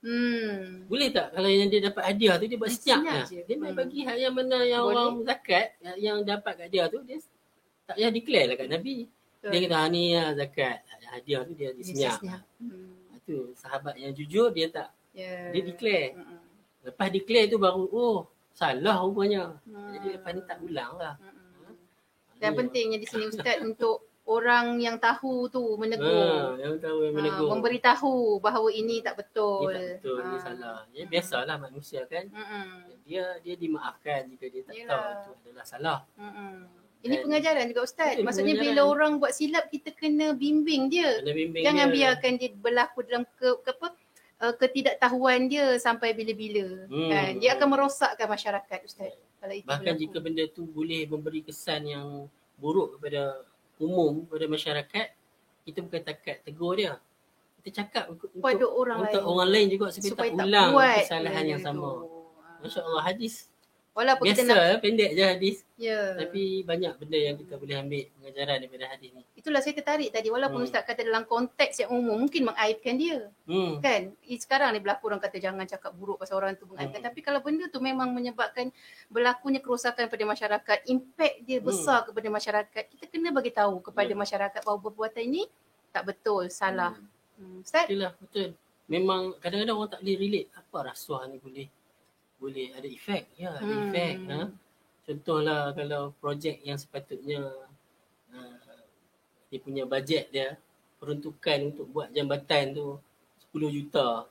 Hmm. 0.00 0.88
Boleh 0.88 1.10
tak 1.10 1.28
kalau 1.30 1.44
yang 1.46 1.68
dia 1.68 1.80
dapat 1.82 2.02
hadiah 2.06 2.34
tu 2.34 2.46
dia 2.46 2.56
buat 2.56 2.70
senyap 2.70 3.00
lah. 3.04 3.24
je. 3.26 3.42
Dia 3.42 3.56
main 3.56 3.70
Hmm. 3.70 3.80
bagi 3.80 4.00
hal 4.00 4.16
yang 4.16 4.32
mana 4.32 4.58
yang 4.62 4.80
Boleh. 4.80 4.96
orang 4.96 5.12
zakat 5.22 5.66
yang, 5.78 5.96
yang 5.98 6.18
dapat 6.24 6.52
kat 6.56 6.68
dia 6.68 6.84
tu 6.86 6.98
dia 7.02 7.18
tak 7.84 7.94
payah 7.94 8.10
declare 8.10 8.46
lah 8.46 8.56
kat 8.56 8.68
Nabi. 8.70 8.96
Dia 9.40 9.58
kata 9.58 9.76
"Ah, 9.76 9.86
ni 9.86 10.02
lah 10.10 10.28
zakat. 10.34 10.76
Hadiah 11.10 11.40
tu 11.42 11.52
dia, 11.52 11.68
dia 11.70 11.76
Dia 11.76 11.84
senyap. 11.84 12.18
Hmm. 12.56 12.90
Itu 13.14 13.36
sahabat 13.54 13.94
yang 13.96 14.12
jujur 14.12 14.48
dia 14.48 14.66
tak 14.68 14.88
Ya. 15.12 15.50
dia 15.50 15.62
declare. 15.62 16.16
Hmm. 16.16 16.39
Lepas 16.82 17.08
declare 17.08 17.46
tu 17.46 17.56
baru 17.56 17.84
oh 17.86 18.18
salah 18.50 19.00
rupanya. 19.00 19.56
Hmm. 19.62 19.92
Jadi 19.92 20.08
lepas 20.14 20.30
ni 20.30 20.42
tak 20.42 20.58
ulang 20.60 20.92
lah. 20.94 21.14
Hmm. 21.16 21.76
Dan 22.36 22.50
Ni- 22.50 22.58
pentingnya 22.58 22.96
di 22.96 23.04
sini 23.04 23.24
Ustaz 23.26 23.60
untuk 23.62 24.00
orang 24.22 24.78
yang 24.78 24.96
tahu 24.96 25.46
tu 25.46 25.60
Ha, 25.60 25.76
menegur. 25.76 26.56
yang 26.56 26.78
tahu 26.78 26.98
yang 27.02 27.12
Ha, 27.12 27.18
menegur. 27.18 27.48
memberitahu 27.50 28.14
bahawa 28.38 28.68
ini 28.70 29.00
tak 29.00 29.18
betul. 29.18 29.68
Ini 29.68 29.76
tak 29.76 29.98
betul, 29.98 30.16
ini 30.18 30.30
Ha. 30.30 30.42
salah. 30.42 30.78
Ya, 30.90 31.04
biasalah 31.04 31.56
manusia 31.58 32.00
kan. 32.06 32.24
Mm-mm. 32.26 32.68
Dia 33.02 33.24
dia 33.40 33.54
dimaafkan 33.54 34.28
jika 34.28 34.46
dia 34.46 34.62
tak 34.62 34.74
Yelah. 34.74 34.88
tahu 34.88 35.34
itu 35.34 35.48
adalah 35.50 35.66
salah. 35.66 35.98
Mm-mm. 36.14 36.54
Ini 37.00 37.12
Dan- 37.12 37.24
pengajaran 37.24 37.64
juga 37.66 37.80
Ustaz. 37.82 38.12
Betul, 38.12 38.24
Maksudnya 38.24 38.54
pengajaran. 38.54 38.76
bila 38.76 38.82
orang 38.86 39.12
buat 39.16 39.32
silap 39.32 39.64
kita 39.66 39.90
kena 39.90 40.26
bimbing 40.32 40.82
dia. 40.88 41.10
Kena 41.18 41.32
bimbing 41.32 41.62
Jangan 41.62 41.86
dia. 41.86 41.94
biarkan 41.96 42.32
dia 42.36 42.50
berlaku 42.54 42.98
dalam 43.02 43.24
ke, 43.34 43.48
ke 43.58 43.70
apa 43.70 43.88
uh, 44.40 44.54
ketidaktahuan 44.56 45.46
dia 45.46 45.76
sampai 45.76 46.16
bila-bila. 46.16 46.88
Hmm. 46.88 47.10
Kan? 47.12 47.30
Dia 47.38 47.54
akan 47.54 47.68
merosakkan 47.68 48.26
masyarakat 48.26 48.78
Ustaz. 48.82 49.12
Kalau 49.40 49.54
itu 49.56 49.68
Bahkan 49.68 49.94
berlaku. 49.96 50.02
jika 50.04 50.18
benda 50.20 50.44
tu 50.48 50.62
boleh 50.68 51.08
memberi 51.08 51.40
kesan 51.44 51.88
yang 51.88 52.28
buruk 52.60 52.96
kepada 53.00 53.44
umum, 53.80 54.28
kepada 54.28 54.46
masyarakat, 54.48 55.06
kita 55.64 55.78
bukan 55.80 56.02
takat 56.04 56.36
tegur 56.44 56.76
dia. 56.76 57.00
Kita 57.60 57.84
cakap 57.84 58.08
untuk, 58.08 58.28
pada 58.40 58.64
orang 58.64 58.98
untuk 59.04 59.20
lain 59.20 59.28
orang 59.28 59.48
lain 59.52 59.66
juga 59.68 59.86
supaya, 59.92 60.12
supaya 60.12 60.30
tak 60.32 60.46
ulang 60.48 60.70
buat 60.72 60.96
kesalahan 61.04 61.44
yang 61.44 61.60
tu. 61.60 61.66
sama. 61.68 61.88
Ha. 61.92 62.48
Masya 62.60 62.80
Allah 62.84 63.02
hadis 63.04 63.34
Walaupun 63.90 64.22
kita 64.30 64.46
biasa 64.46 64.54
nak 64.54 64.80
pendek 64.86 65.10
je 65.18 65.24
hadis 65.26 65.56
ya. 65.74 66.14
tapi 66.14 66.62
banyak 66.62 66.94
benda 66.94 67.18
yang 67.18 67.34
kita 67.34 67.58
boleh 67.58 67.74
ambil 67.74 68.06
pengajaran 68.06 68.56
daripada 68.62 68.86
hadis 68.86 69.10
ni. 69.10 69.22
Itulah 69.34 69.58
saya 69.58 69.74
tertarik 69.74 70.14
tadi 70.14 70.30
walaupun 70.30 70.62
Hmm. 70.62 70.68
Ustaz 70.70 70.86
kata 70.86 71.02
dalam 71.02 71.26
konteks 71.26 71.74
yang 71.82 71.90
umum 71.90 72.22
mungkin 72.22 72.46
mengaibkan 72.46 72.94
dia. 72.94 73.18
Hmm. 73.50 73.82
Kan? 73.82 74.14
Sekarang 74.38 74.70
ni 74.72 74.78
berlaku 74.78 75.10
orang 75.10 75.18
kata 75.18 75.42
jangan 75.42 75.66
cakap 75.66 75.90
buruk 75.98 76.22
pasal 76.22 76.38
orang 76.38 76.54
tu 76.54 76.70
mengaibkan. 76.70 77.02
Hmm. 77.02 77.08
Tapi 77.10 77.18
kalau 77.18 77.42
benda 77.42 77.66
tu 77.66 77.82
memang 77.82 78.14
menyebabkan 78.14 78.70
berlakunya 79.10 79.58
kerosakan 79.58 80.06
pada 80.06 80.22
masyarakat, 80.22 80.78
impact 80.86 81.34
dia 81.42 81.58
Hmm. 81.58 81.66
besar 81.66 82.06
kepada 82.06 82.28
masyarakat, 82.30 82.82
kita 82.94 83.04
kena 83.10 83.34
bagi 83.34 83.50
tahu 83.50 83.82
kepada 83.82 84.06
Ya. 84.06 84.14
masyarakat 84.14 84.60
bahawa 84.62 84.78
perbuatan 84.78 85.22
ini 85.26 85.50
tak 85.90 86.06
betul, 86.06 86.46
salah. 86.46 86.94
Hmm. 86.94 87.58
Hmm. 87.58 87.66
Ustaz? 87.66 87.90
Itulah 87.90 88.14
betul. 88.14 88.54
Memang 88.86 89.34
kadang-kadang 89.38 89.76
orang 89.76 89.90
tak 89.90 90.00
boleh 90.02 90.14
relate 90.14 90.48
apa 90.54 90.78
rasuah 90.94 91.26
ni 91.26 91.42
boleh 91.42 91.66
boleh 92.40 92.72
ada 92.72 92.88
efek. 92.88 93.28
Ya, 93.36 93.52
ada 93.52 93.62
Hmm. 93.62 93.82
efek. 93.86 94.14
Ha? 94.26 94.40
Contohlah 95.04 95.70
kalau 95.72 96.16
projek 96.16 96.58
yang 96.62 96.74
sepatutnya 96.74 97.44
uh, 98.30 98.80
dia 99.46 99.58
punya 99.58 99.84
bajet 99.84 100.30
dia 100.30 100.56
peruntukan 100.96 101.58
untuk 101.68 101.86
buat 101.90 102.08
jambatan 102.10 102.72
tu 102.72 102.96
10 103.50 103.68
juta. 103.70 104.24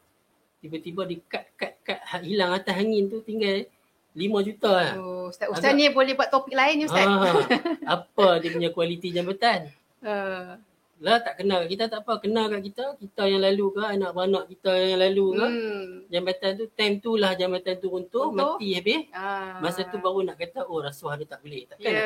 Tiba-tiba 0.59 1.05
di 1.05 1.21
cut 1.21 1.45
cut 1.53 1.73
cut 1.81 1.99
ha- 2.01 2.21
hilang 2.21 2.51
atas 2.51 2.73
angin 2.73 3.07
tu 3.07 3.21
tinggal 3.21 3.63
5 4.11 4.19
juta 4.43 4.69
lah. 4.69 4.91
Oh, 4.97 5.29
Ustaz, 5.29 5.47
Ustaz 5.47 5.71
ni 5.71 5.87
boleh 5.87 6.17
buat 6.17 6.27
topik 6.27 6.53
lain 6.53 6.75
ni 6.75 6.85
Ustaz. 6.85 7.05
Ha, 7.05 7.45
apa 7.95 8.27
dia 8.39 8.49
punya 8.49 8.69
kualiti 8.69 9.13
jambatan? 9.13 9.69
Uh, 9.99 10.55
Lah 10.99 11.15
tak 11.17 11.39
kenal 11.39 11.63
kat 11.63 11.69
kita 11.71 11.83
tak 11.87 12.03
apa, 12.03 12.19
kenal 12.19 12.45
kat 12.47 12.61
kita, 12.61 12.83
kita 12.95 13.23
yang 13.23 13.39
lalu 13.39 13.71
ke, 13.71 13.81
anak 13.81 14.11
beranak 14.11 14.45
kita 14.47 14.71
yang 14.75 14.99
lalu 14.99 15.27
ke. 15.31 15.45
hmm. 15.47 15.83
Jambatan 16.09 16.51
tu, 16.53 16.65
time 16.69 16.95
tu 16.99 17.11
lah 17.15 17.31
jambatan 17.33 17.73
tu 17.77 17.87
runtuh, 17.87 18.27
mati 18.29 18.75
habis. 18.75 19.07
Ah. 19.09 19.57
Masa 19.59 19.87
tu 19.87 19.95
baru 19.97 20.21
nak 20.21 20.35
kata, 20.35 20.67
oh 20.67 20.79
rasuah 20.79 21.15
dia 21.15 21.25
tak 21.25 21.39
boleh. 21.39 21.63
Takkan 21.65 21.87
Ya. 21.87 22.03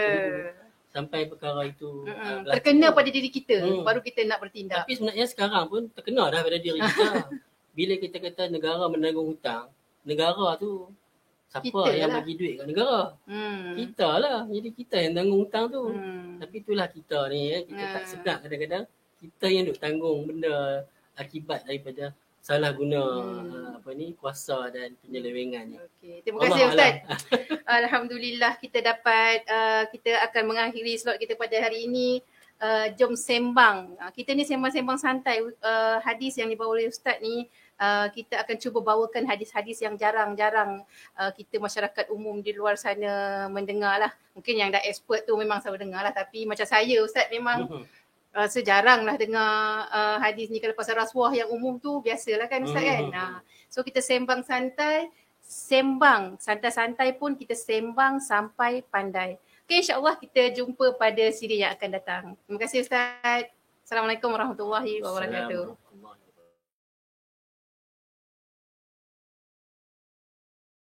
sampai 0.87 1.25
perkara 1.25 1.65
itu 1.65 2.05
uh, 2.05 2.45
berlaku. 2.45 2.53
Terkena 2.53 2.87
pada 2.93 3.09
diri 3.09 3.29
kita 3.29 3.55
Hmm. 3.59 3.81
baru 3.81 3.99
kita 3.99 4.21
nak 4.23 4.39
bertindak. 4.39 4.85
Tapi 4.85 4.93
sebenarnya 4.93 5.25
sekarang 5.25 5.65
pun 5.65 5.81
terkena 5.89 6.29
dah 6.29 6.39
pada 6.39 6.57
diri 6.57 6.77
kita. 6.77 7.09
Bila 7.77 7.93
kita 7.97 8.17
kata 8.19 8.43
negara 8.47 8.85
menanggung 8.85 9.33
hutang, 9.33 9.73
negara 10.05 10.53
tu 10.55 10.93
siapa 11.53 11.69
Kita 11.69 11.91
yang 11.93 12.09
lah. 12.09 12.17
bagi 12.25 12.33
duit 12.33 12.53
kat 12.57 12.65
negara? 12.65 12.99
Hmm. 13.29 13.77
Kita 13.77 14.09
lah. 14.17 14.39
Jadi 14.49 14.69
kita 14.73 14.95
yang 14.97 15.13
tanggung 15.13 15.39
hutang 15.45 15.65
tu. 15.69 15.83
Hmm. 15.93 16.41
Tapi 16.41 16.55
itulah 16.65 16.87
kita 16.89 17.19
ni, 17.29 17.41
eh. 17.53 17.61
kita 17.69 17.83
tak 17.93 18.03
Hmm. 18.03 18.09
sedar 18.09 18.35
kadang-kadang 18.41 18.83
kita 19.21 19.45
yang 19.47 19.63
duk 19.69 19.77
tanggung 19.77 20.19
benda 20.25 20.81
akibat 21.13 21.61
daripada 21.63 22.09
salah 22.41 22.73
guna 22.75 22.99
Hmm. 22.99 23.53
uh, 23.55 23.69
apa 23.79 23.89
ni 23.93 24.17
kuasa 24.17 24.67
dan 24.67 24.97
penyelewengan 24.99 25.63
ni. 25.63 25.77
Okey, 25.79 26.15
terima 26.25 26.43
Allah 26.43 26.49
kasih 26.51 26.65
Ustaz. 26.73 26.93
Alhamdulillah 27.79 28.53
kita 28.57 28.81
dapat 28.81 29.45
uh, 29.47 29.83
kita 29.87 30.11
akan 30.27 30.43
mengakhiri 30.49 30.97
slot 30.97 31.21
kita 31.21 31.37
pada 31.37 31.55
hari 31.61 31.85
ini. 31.85 32.19
Uh, 32.63 32.87
jom 32.95 33.11
sembang. 33.11 33.95
Uh, 33.99 34.11
kita 34.11 34.31
ni 34.31 34.43
sembang-sembang 34.43 34.95
santai. 34.95 35.39
Uh, 35.39 35.99
hadis 35.99 36.35
yang 36.35 36.47
dibawa 36.47 36.75
oleh 36.75 36.87
Ustaz 36.87 37.19
ni 37.19 37.47
uh, 37.83 38.07
kita 38.09 38.39
akan 38.39 38.55
cuba 38.55 38.79
bawakan 38.79 39.27
hadis-hadis 39.27 39.83
yang 39.83 39.99
jarang-jarang 39.99 40.87
uh, 41.19 41.31
kita 41.35 41.59
masyarakat 41.59 42.07
umum 42.07 42.39
di 42.39 42.55
luar 42.55 42.79
sana 42.79 43.45
mendengar 43.51 43.99
lah. 43.99 44.11
Mungkin 44.31 44.55
yang 44.55 44.69
dah 44.71 44.81
expert 44.87 45.27
tu 45.27 45.35
memang 45.35 45.59
selalu 45.59 45.89
dengar 45.89 46.01
lah. 46.07 46.13
Tapi 46.15 46.47
macam 46.47 46.63
saya 46.63 46.95
Ustaz 47.03 47.27
memang 47.27 47.67
uh, 48.33 48.47
sejarang 48.47 49.03
lah 49.03 49.19
dengar 49.19 49.51
uh, 49.91 50.17
hadis 50.23 50.47
ni 50.47 50.63
kalau 50.63 50.73
pasal 50.73 50.95
rasuah 50.95 51.35
yang 51.35 51.51
umum 51.51 51.75
tu 51.77 51.99
biasalah 51.99 52.47
kan 52.47 52.63
Ustaz 52.63 52.83
kan. 52.83 53.03
Mhm. 53.11 53.13
Uh, 53.13 53.39
so 53.67 53.83
kita 53.83 53.99
sembang 53.99 54.41
santai, 54.47 55.11
sembang 55.43 56.39
santai-santai 56.39 57.19
pun 57.19 57.35
kita 57.35 57.53
sembang 57.53 58.23
sampai 58.23 58.81
pandai. 58.87 59.35
Okay 59.63 59.79
insyaAllah 59.79 60.19
kita 60.19 60.51
jumpa 60.55 60.95
pada 60.99 61.23
siri 61.31 61.63
yang 61.63 61.71
akan 61.75 61.89
datang. 61.91 62.23
Terima 62.47 62.59
kasih 62.63 62.83
Ustaz. 62.83 63.47
Assalamualaikum 63.83 64.31
warahmatullahi 64.31 65.03
wabarakatuh. 65.03 65.75
Assalamualaikum. 65.75 66.22